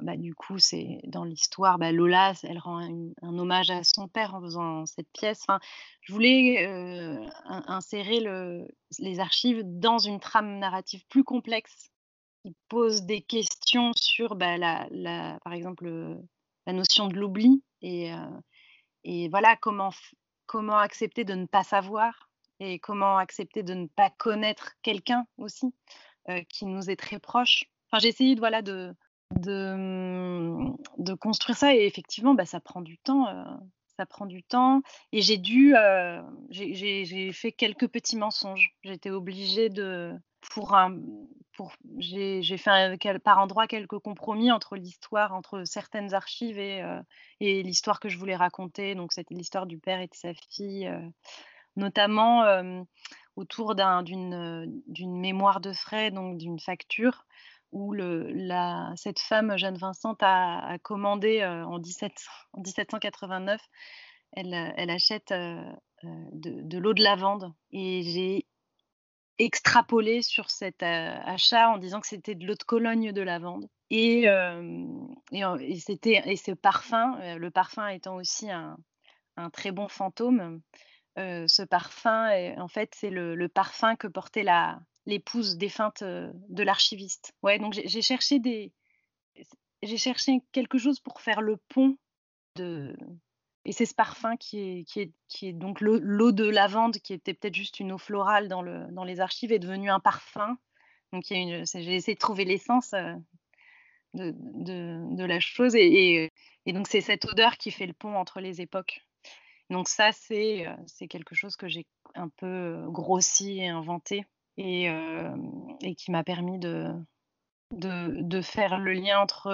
bah, 0.00 0.16
du 0.16 0.34
coup 0.34 0.58
c'est 0.58 1.00
dans 1.04 1.24
l'histoire 1.24 1.78
bah, 1.78 1.92
Lola 1.92 2.32
elle 2.42 2.58
rend 2.58 2.78
un, 2.78 3.38
hommage 3.38 3.70
à 3.70 3.84
son 3.84 4.08
père 4.08 4.34
en 4.34 4.40
faisant 4.40 4.86
cette 4.86 5.10
pièce. 5.12 5.42
Enfin, 5.42 5.60
je 6.00 6.12
voulais 6.12 6.66
euh, 6.66 7.24
insérer 7.44 8.20
le, 8.20 8.66
les 8.98 9.20
archives 9.20 9.60
dans 9.64 9.98
une 9.98 10.20
trame 10.20 10.58
narrative 10.58 11.04
plus 11.08 11.24
complexe 11.24 11.90
qui 12.42 12.56
pose 12.68 13.02
des 13.02 13.20
questions 13.20 13.92
sur 13.94 14.36
bah, 14.36 14.56
par 15.44 15.52
exemple 15.52 16.16
la 16.66 16.72
notion 16.72 17.08
de 17.08 17.14
l'oubli 17.14 17.62
et, 17.82 18.12
euh, 18.14 18.40
et 19.04 19.28
voilà 19.28 19.56
comment 19.56 19.90
comment 20.46 20.78
accepter 20.78 21.24
de 21.24 21.34
ne 21.34 21.46
pas 21.46 21.64
savoir 21.64 22.30
et 22.60 22.78
comment 22.78 23.18
accepter 23.18 23.62
de 23.62 23.74
ne 23.74 23.86
pas 23.86 24.10
connaître 24.10 24.72
quelqu'un 24.82 25.26
aussi 25.38 25.74
euh, 26.28 26.42
qui 26.48 26.66
nous 26.66 26.90
est 26.90 26.96
très 26.96 27.18
proche? 27.18 27.64
Enfin, 27.90 28.00
j'ai 28.00 28.08
essayé 28.08 28.34
de, 28.34 28.40
voilà, 28.40 28.62
de, 28.62 28.94
de, 29.36 30.70
de, 30.98 31.14
construire 31.14 31.56
ça 31.56 31.74
et 31.74 31.84
effectivement, 31.84 32.34
bah, 32.34 32.46
ça 32.46 32.60
prend 32.60 32.80
du 32.80 32.98
temps. 32.98 33.28
Euh, 33.28 33.44
ça 33.96 34.06
prend 34.06 34.26
du 34.26 34.42
temps 34.42 34.82
et 35.12 35.22
j'ai 35.22 35.36
dû, 35.36 35.76
euh, 35.76 36.20
j'ai 36.50 37.30
fait 37.32 37.52
quelques 37.52 37.86
petits 37.86 38.16
mensonges. 38.16 38.74
J'étais 38.82 39.10
obligée 39.10 39.68
de, 39.68 40.12
pour 40.50 40.74
un, 40.74 40.98
pour, 41.56 41.72
j'ai 41.98 42.42
fait 42.56 42.98
par 43.22 43.38
endroit 43.38 43.68
quelques 43.68 44.00
compromis 44.00 44.50
entre 44.50 44.74
l'histoire, 44.74 45.32
entre 45.32 45.62
certaines 45.62 46.12
archives 46.12 46.58
et, 46.58 46.82
et 47.38 47.62
l'histoire 47.62 48.00
que 48.00 48.08
je 48.08 48.18
voulais 48.18 48.34
raconter. 48.34 48.96
Donc 48.96 49.12
c'était 49.12 49.36
l'histoire 49.36 49.66
du 49.66 49.78
père 49.78 50.00
et 50.00 50.08
de 50.08 50.14
sa 50.14 50.34
fille 50.34 50.90
notamment 51.76 52.44
autour 53.36 53.74
d'une 53.74 55.20
mémoire 55.20 55.60
de 55.60 55.72
frais, 55.72 56.10
donc 56.10 56.38
d'une 56.38 56.60
facture, 56.60 57.26
où 57.72 57.94
cette 58.96 59.18
femme, 59.18 59.56
Jeanne 59.56 59.76
Vincent, 59.76 60.16
a, 60.20 60.78
commandé 60.82 61.44
en, 61.44 61.78
17, 61.78 62.12
en, 62.52 62.60
1789, 62.60 63.60
elle, 64.32 64.90
achète 64.90 65.32
de, 65.32 66.78
l'eau 66.78 66.94
de 66.94 67.02
lavande. 67.02 67.52
Et 67.72 68.02
j'ai 68.02 68.46
extrapolé 69.38 70.22
sur 70.22 70.50
cet 70.50 70.82
achat 70.84 71.70
en 71.70 71.78
disant 71.78 72.00
que 72.00 72.06
c'était 72.06 72.36
de 72.36 72.46
l'eau 72.46 72.54
de 72.54 72.62
Cologne 72.62 73.10
de 73.12 73.22
lavande. 73.22 73.68
Et, 73.90 74.26
c'était, 75.80 76.22
et 76.26 76.36
ce 76.36 76.52
parfum, 76.52 77.18
le 77.36 77.50
parfum 77.50 77.88
étant 77.88 78.14
aussi 78.16 78.48
un 78.50 79.50
très 79.52 79.72
bon 79.72 79.88
fantôme, 79.88 80.60
ce 81.16 81.62
parfum, 81.62 82.28
en 82.58 82.68
fait, 82.68 82.94
c'est 82.94 83.10
le, 83.10 83.48
parfum 83.48 83.96
que 83.96 84.06
portait 84.06 84.42
la, 84.42 84.80
l'épouse 85.06 85.56
défunte 85.56 86.02
de 86.02 86.62
l'archiviste. 86.62 87.34
Ouais, 87.42 87.58
donc 87.58 87.72
j'ai, 87.72 88.02
cherché 88.02 88.38
des, 88.38 88.72
j'ai 89.82 89.96
cherché 89.96 90.40
quelque 90.52 90.78
chose 90.78 91.00
pour 91.00 91.20
faire 91.20 91.40
le 91.40 91.56
pont 91.68 91.96
de, 92.56 92.96
et 93.64 93.72
c'est 93.72 93.86
ce 93.86 93.94
parfum 93.94 94.36
qui 94.36 94.58
est, 94.58 94.84
qui 94.84 95.00
est, 95.00 95.12
qui 95.28 95.48
est 95.48 95.52
donc 95.52 95.80
l'eau, 95.80 96.32
de 96.32 96.48
lavande, 96.48 96.98
qui 96.98 97.14
était 97.14 97.34
peut-être 97.34 97.54
juste 97.54 97.80
une 97.80 97.92
eau 97.92 97.98
florale 97.98 98.48
dans, 98.48 98.62
le, 98.62 98.86
dans 98.92 99.04
les 99.04 99.20
archives, 99.20 99.52
est 99.52 99.58
devenu 99.58 99.90
un 99.90 100.00
parfum. 100.00 100.58
Donc 101.12 101.24
j'ai 101.28 101.64
essayé 101.72 102.14
de 102.14 102.18
trouver 102.18 102.44
l'essence 102.44 102.90
de, 102.92 104.34
de, 104.34 105.16
de, 105.16 105.24
la 105.24 105.40
chose, 105.40 105.74
et, 105.76 106.30
et 106.66 106.72
donc 106.72 106.88
c'est 106.88 107.00
cette 107.00 107.24
odeur 107.24 107.56
qui 107.56 107.70
fait 107.70 107.86
le 107.86 107.94
pont 107.94 108.16
entre 108.16 108.40
les 108.40 108.60
époques. 108.60 109.06
Donc 109.70 109.88
ça, 109.88 110.10
c'est 110.12 110.66
quelque 111.08 111.34
chose 111.34 111.56
que 111.56 111.68
j'ai 111.68 111.86
un 112.14 112.28
peu 112.28 112.84
grossi 112.88 113.58
et 113.58 113.68
inventé 113.68 114.24
et, 114.56 114.88
et 115.80 115.94
qui 115.94 116.10
m'a 116.10 116.22
permis 116.22 116.58
de, 116.58 116.92
faire 118.42 118.78
le 118.78 118.92
lien 118.92 119.20
entre 119.20 119.50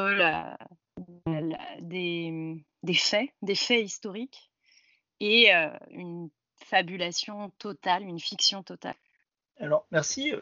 mmh, 1.27 1.55
des, 1.81 2.95
faits, 2.95 3.31
des 3.43 3.55
faits 3.55 3.85
historiques 3.85 4.51
et 5.21 5.53
une 5.91 6.29
fabulation 6.57 7.51
totale, 7.59 8.03
une 8.03 8.21
fiction 8.21 8.63
totale. 8.63 8.97
Alors, 9.59 9.87
merci. 9.91 10.33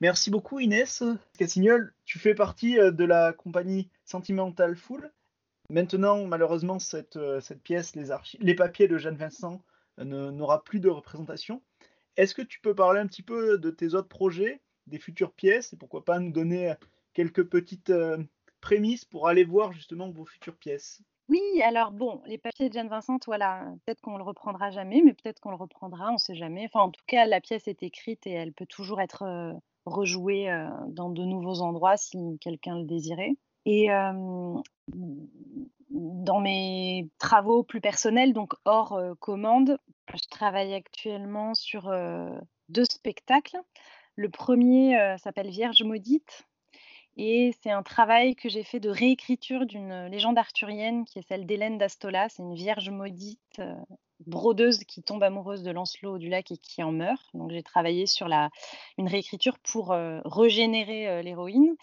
Merci 0.00 0.30
beaucoup 0.30 0.60
Inès 0.60 1.02
Cassignol. 1.38 1.94
Tu 2.04 2.18
fais 2.18 2.34
partie 2.34 2.76
de 2.76 3.04
la 3.04 3.32
compagnie 3.32 3.88
Sentimental 4.04 4.76
Fool. 4.76 5.10
Maintenant, 5.68 6.24
malheureusement, 6.26 6.78
cette, 6.78 7.16
euh, 7.16 7.40
pièce, 7.64 7.96
les, 8.38 8.54
papiers 8.54 8.88
de 8.88 8.98
Jeanne 8.98 9.16
Vincent, 9.16 9.62
euh, 9.98 10.30
n'aura 10.30 10.62
plus 10.62 10.80
de 10.80 10.88
représentation. 10.88 11.62
Est-ce 12.16 12.34
que 12.34 12.42
tu 12.42 12.60
peux 12.60 12.74
parler 12.74 13.00
un 13.00 13.06
petit 13.06 13.22
peu 13.22 13.58
de 13.58 13.70
tes 13.70 13.94
autres 13.94 14.08
projets, 14.08 14.60
des 14.86 14.98
futures 14.98 15.32
pièces, 15.32 15.72
et 15.72 15.76
pourquoi 15.76 16.04
pas 16.04 16.18
nous 16.18 16.30
donner 16.30 16.74
quelques 17.14 17.44
petites 17.44 17.90
euh, 17.90 18.22
prémices 18.60 19.04
pour 19.04 19.26
aller 19.26 19.44
voir 19.44 19.72
justement 19.72 20.10
vos 20.10 20.24
futures 20.24 20.56
pièces? 20.56 21.02
Oui, 21.28 21.42
alors 21.64 21.90
bon, 21.90 22.22
les 22.26 22.38
papiers 22.38 22.68
de 22.68 22.74
Jeanne 22.74 22.88
Vincent, 22.88 23.18
voilà, 23.26 23.66
peut-être 23.84 24.00
qu'on 24.00 24.16
le 24.16 24.22
reprendra 24.22 24.70
jamais, 24.70 25.02
mais 25.04 25.12
peut-être 25.12 25.40
qu'on 25.40 25.50
le 25.50 25.56
reprendra, 25.56 26.10
on 26.10 26.14
ne 26.14 26.18
sait 26.18 26.36
jamais. 26.36 26.66
Enfin, 26.66 26.84
en 26.86 26.90
tout 26.90 27.02
cas, 27.08 27.26
la 27.26 27.40
pièce 27.40 27.66
est 27.66 27.82
écrite 27.82 28.24
et 28.28 28.30
elle 28.30 28.52
peut 28.52 28.66
toujours 28.66 29.00
être 29.00 29.24
rejouée 29.86 30.46
dans 30.86 31.10
de 31.10 31.24
nouveaux 31.24 31.62
endroits 31.62 31.96
si 31.96 32.38
quelqu'un 32.40 32.78
le 32.78 32.84
désirait. 32.84 33.32
Et 33.66 33.88
dans 35.90 36.40
mes 36.40 37.08
travaux 37.18 37.64
plus 37.64 37.80
personnels, 37.80 38.32
donc 38.32 38.54
hors 38.64 39.00
commande, 39.18 39.78
je 40.14 40.28
travaille 40.30 40.72
actuellement 40.72 41.52
sur 41.54 41.92
deux 42.68 42.84
spectacles. 42.84 43.58
Le 44.14 44.30
premier 44.30 45.16
s'appelle 45.18 45.50
Vierge 45.50 45.82
maudite 45.82 46.46
et 47.16 47.52
c'est 47.60 47.70
un 47.70 47.82
travail 47.82 48.36
que 48.36 48.48
j'ai 48.48 48.62
fait 48.62 48.78
de 48.78 48.88
réécriture 48.88 49.66
d'une 49.66 50.06
légende 50.06 50.38
arthurienne 50.38 51.04
qui 51.04 51.18
est 51.18 51.26
celle 51.26 51.44
d'Hélène 51.44 51.76
d'Astola. 51.76 52.28
C'est 52.28 52.42
une 52.42 52.54
Vierge 52.54 52.90
maudite 52.90 53.60
brodeuse 54.20 54.84
qui 54.84 55.02
tombe 55.02 55.24
amoureuse 55.24 55.64
de 55.64 55.72
Lancelot 55.72 56.18
du 56.18 56.28
lac 56.28 56.52
et 56.52 56.56
qui 56.56 56.84
en 56.84 56.92
meurt. 56.92 57.26
Donc 57.34 57.50
j'ai 57.50 57.64
travaillé 57.64 58.06
sur 58.06 58.28
la, 58.28 58.50
une 58.96 59.08
réécriture 59.08 59.58
pour 59.58 59.96
régénérer 60.24 61.22
l'héroïne. 61.24 61.74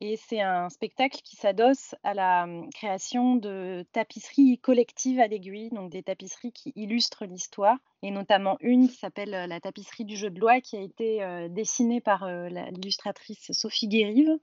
Et 0.00 0.16
c'est 0.16 0.40
un 0.40 0.68
spectacle 0.68 1.20
qui 1.22 1.36
s'adosse 1.36 1.94
à 2.02 2.14
la 2.14 2.44
hum, 2.44 2.70
création 2.70 3.36
de 3.36 3.84
tapisseries 3.92 4.58
collectives 4.58 5.20
à 5.20 5.28
l'aiguille, 5.28 5.70
donc 5.70 5.90
des 5.90 6.02
tapisseries 6.02 6.52
qui 6.52 6.72
illustrent 6.74 7.24
l'histoire, 7.24 7.76
et 8.02 8.10
notamment 8.10 8.56
une 8.60 8.88
qui 8.88 8.96
s'appelle 8.96 9.34
euh, 9.34 9.46
la 9.46 9.60
tapisserie 9.60 10.04
du 10.04 10.16
jeu 10.16 10.30
de 10.30 10.40
loi, 10.40 10.60
qui 10.60 10.76
a 10.76 10.80
été 10.80 11.22
euh, 11.22 11.48
dessinée 11.48 12.00
par 12.00 12.24
euh, 12.24 12.48
l'illustratrice 12.48 13.52
Sophie 13.52 13.88
Guérive 13.88 14.36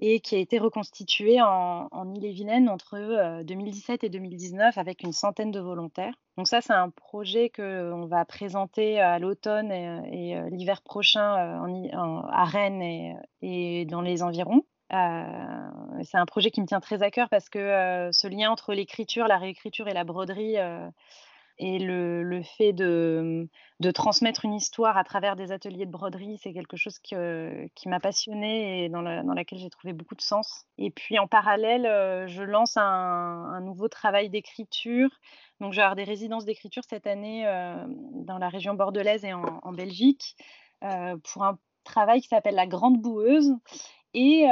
et 0.00 0.20
qui 0.20 0.34
a 0.34 0.38
été 0.38 0.58
reconstituée 0.58 1.40
en, 1.40 1.88
en 1.90 2.14
Ille-et-Vilaine 2.14 2.68
entre 2.68 3.42
2017 3.42 4.02
et 4.02 4.08
2019 4.08 4.76
avec 4.76 5.02
une 5.04 5.12
centaine 5.12 5.52
de 5.52 5.60
volontaires. 5.60 6.14
Donc 6.36 6.48
ça, 6.48 6.60
c'est 6.60 6.72
un 6.72 6.90
projet 6.90 7.48
qu'on 7.48 8.06
va 8.06 8.24
présenter 8.24 8.98
à 8.98 9.20
l'automne 9.20 9.70
et, 9.70 10.36
l'hiver 10.50 10.82
prochain 10.82 11.22
à 11.22 12.44
Rennes 12.44 13.20
et, 13.40 13.84
dans 13.84 14.00
les 14.00 14.24
environs. 14.24 14.64
Euh, 14.94 16.02
c'est 16.04 16.18
un 16.18 16.26
projet 16.26 16.50
qui 16.50 16.60
me 16.60 16.66
tient 16.66 16.80
très 16.80 17.02
à 17.02 17.10
cœur 17.10 17.28
parce 17.28 17.48
que 17.48 17.58
euh, 17.58 18.12
ce 18.12 18.28
lien 18.28 18.50
entre 18.50 18.74
l'écriture, 18.74 19.26
la 19.26 19.38
réécriture 19.38 19.88
et 19.88 19.92
la 19.92 20.04
broderie 20.04 20.58
euh, 20.58 20.88
et 21.58 21.78
le, 21.78 22.42
fait 22.58 22.72
de, 22.72 23.48
transmettre 23.92 24.44
une 24.44 24.54
histoire 24.54 24.96
à 24.96 25.04
travers 25.04 25.36
des 25.36 25.52
ateliers 25.52 25.86
de 25.86 25.90
broderie, 25.90 26.38
c'est 26.42 26.52
quelque 26.52 26.76
chose 26.76 26.98
qui 26.98 27.14
m'a 27.14 28.00
passionnée 28.00 28.84
et 28.84 28.88
dans, 28.88 29.02
laquelle 29.02 29.60
j'ai 29.60 29.70
trouvé 29.70 29.92
beaucoup 29.92 30.16
de 30.16 30.20
sens. 30.20 30.66
Et 30.78 30.90
puis 30.90 31.18
en 31.18 31.28
parallèle, 31.28 31.84
je 32.28 32.42
lance 32.42 32.76
un, 32.76 33.60
nouveau 33.60 33.86
travail 33.86 34.30
d'écriture. 34.30 35.10
Donc 35.60 35.72
je 35.72 35.76
vais 35.76 35.82
avoir 35.82 35.94
des 35.94 36.02
résidences 36.02 36.44
d'écriture 36.44 36.82
cette 36.90 37.06
année 37.06 37.44
dans 38.26 38.38
la 38.38 38.48
région 38.48 38.74
bordelaise 38.74 39.24
et 39.24 39.32
en, 39.32 39.60
en 39.62 39.72
Belgique 39.72 40.36
pour 40.80 41.44
un 41.44 41.56
travail 41.84 42.20
qui 42.20 42.28
s'appelle 42.28 42.56
La 42.56 42.66
Grande 42.66 43.00
Boueuse 43.00 43.54
et 44.14 44.46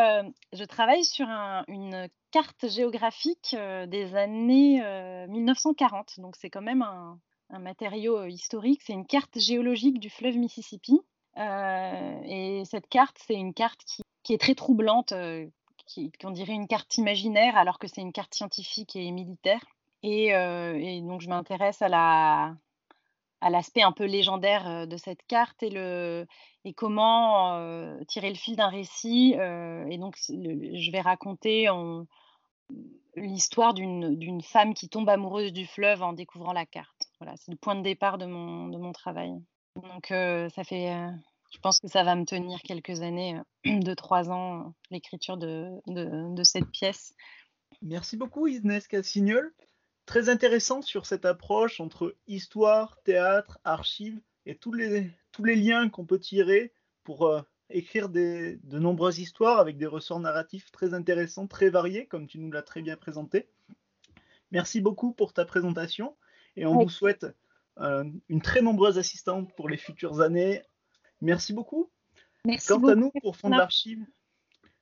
je 0.52 0.64
travaille 0.64 1.04
sur 1.04 1.26
une 1.68 2.08
carte 2.30 2.68
géographique 2.68 3.56
des 3.86 4.14
années 4.14 4.82
1940. 5.28 6.20
Donc 6.20 6.36
c'est 6.36 6.50
quand 6.50 6.62
même 6.62 6.82
un, 6.82 7.18
matériau 7.58 8.24
historique. 8.24 8.80
C'est 8.82 8.94
une 8.94 9.06
carte 9.06 9.38
géologique 9.38 10.00
du 10.00 10.10
fleuve 10.10 10.36
Mississippi. 10.36 11.00
et 11.36 12.62
cette 12.64 12.88
carte, 12.88 13.16
c'est 13.26 13.34
une 13.34 13.54
carte 13.54 13.82
qui, 14.24 14.32
est 14.32 14.40
très 14.40 14.54
troublante, 14.54 15.12
qu'on 16.20 16.30
dirait 16.30 16.54
une 16.54 16.66
carte 16.66 16.96
imaginaire, 16.96 17.56
alors 17.56 17.78
que 17.78 17.86
c'est 17.86 18.00
une 18.00 18.12
carte 18.12 18.34
scientifique 18.34 18.96
et 18.96 19.10
militaire. 19.10 19.64
et 20.02 21.00
donc 21.02 21.20
je 21.20 21.28
m'intéresse 21.28 21.82
à 21.82 21.88
la, 21.88 22.56
à 23.42 23.50
l'aspect 23.50 23.82
un 23.82 23.92
peu 23.92 24.04
légendaire 24.04 24.86
de 24.86 24.96
cette 24.96 25.22
carte 25.26 25.62
et, 25.62 25.70
le, 25.70 26.26
et 26.64 26.72
comment 26.72 28.00
tirer 28.06 28.30
le 28.30 28.36
fil 28.36 28.56
d'un 28.56 28.68
récit. 28.68 29.34
et 29.34 29.98
donc, 29.98 30.16
je 30.28 30.90
vais 30.90 31.00
raconter 31.00 31.68
l'histoire 33.16 33.74
d'une 33.74 34.42
femme 34.42 34.74
qui 34.74 34.88
tombe 34.88 35.08
amoureuse 35.08 35.52
du 35.52 35.66
fleuve 35.66 36.02
en 36.02 36.12
découvrant 36.12 36.52
la 36.52 36.66
carte. 36.66 37.10
Voilà, 37.20 37.36
c'est 37.36 37.50
le 37.50 37.58
point 37.58 37.74
de 37.74 37.82
départ 37.82 38.16
de 38.16 38.26
mon, 38.26 38.68
de 38.68 38.78
mon 38.78 38.92
travail. 38.92 39.32
Donc, 39.76 40.06
ça 40.08 40.64
fait, 40.64 40.94
je 41.52 41.58
pense 41.58 41.78
que 41.80 41.88
ça 41.88 42.02
va 42.02 42.14
me 42.14 42.24
tenir 42.24 42.60
quelques 42.62 43.02
années, 43.02 43.38
de 43.64 43.94
trois 43.94 44.30
ans, 44.30 44.74
l'écriture 44.90 45.36
de, 45.36 45.70
de, 45.86 46.42
cette 46.42 46.70
pièce. 46.70 47.14
Merci 47.82 48.16
beaucoup, 48.16 48.46
Inès 48.46 48.88
Cassignol 48.88 49.52
très 50.06 50.28
intéressant 50.28 50.82
sur 50.82 51.06
cette 51.06 51.24
approche 51.24 51.80
entre 51.80 52.16
histoire, 52.26 53.00
théâtre, 53.02 53.58
archives 53.64 54.20
et 54.46 54.56
tous 54.56 54.72
les, 54.72 55.10
tous 55.30 55.44
les 55.44 55.56
liens 55.56 55.88
qu'on 55.88 56.04
peut 56.04 56.18
tirer 56.18 56.72
pour 57.04 57.26
euh, 57.26 57.42
écrire 57.70 58.08
des, 58.08 58.56
de 58.64 58.78
nombreuses 58.78 59.18
histoires 59.18 59.58
avec 59.58 59.76
des 59.76 59.86
ressorts 59.86 60.20
narratifs 60.20 60.70
très 60.70 60.94
intéressants, 60.94 61.46
très 61.46 61.70
variés, 61.70 62.06
comme 62.06 62.26
tu 62.26 62.38
nous 62.38 62.50
l'as 62.50 62.62
très 62.62 62.82
bien 62.82 62.96
présenté. 62.96 63.48
Merci 64.50 64.80
beaucoup 64.80 65.12
pour 65.12 65.32
ta 65.32 65.44
présentation 65.44 66.16
et 66.56 66.66
on 66.66 66.82
vous 66.82 66.90
souhaite 66.90 67.26
euh, 67.80 68.04
une 68.28 68.42
très 68.42 68.60
nombreuse 68.60 68.98
assistante 68.98 69.54
pour 69.54 69.68
les 69.68 69.78
futures 69.78 70.20
années. 70.20 70.62
Merci 71.20 71.52
beaucoup. 71.52 71.90
Merci 72.44 72.68
Quant 72.68 72.86
à 72.88 72.94
nous, 72.94 73.12
pour 73.22 73.36
Fond 73.36 73.50
d'Archives, 73.50 74.04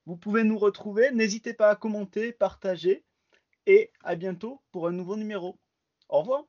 vous 0.07 0.17
pouvez 0.17 0.43
nous 0.43 0.59
retrouver. 0.59 1.13
N'hésitez 1.13 1.55
pas 1.55 1.71
à 1.71 1.77
commenter, 1.77 2.33
partager 2.33 3.05
et 3.67 3.91
à 4.05 4.17
bientôt 4.17 4.63
pour 4.73 4.89
un 4.89 4.93
nouveau 4.93 5.17
numéro. 5.17 5.59
Au 6.09 6.21
revoir. 6.21 6.45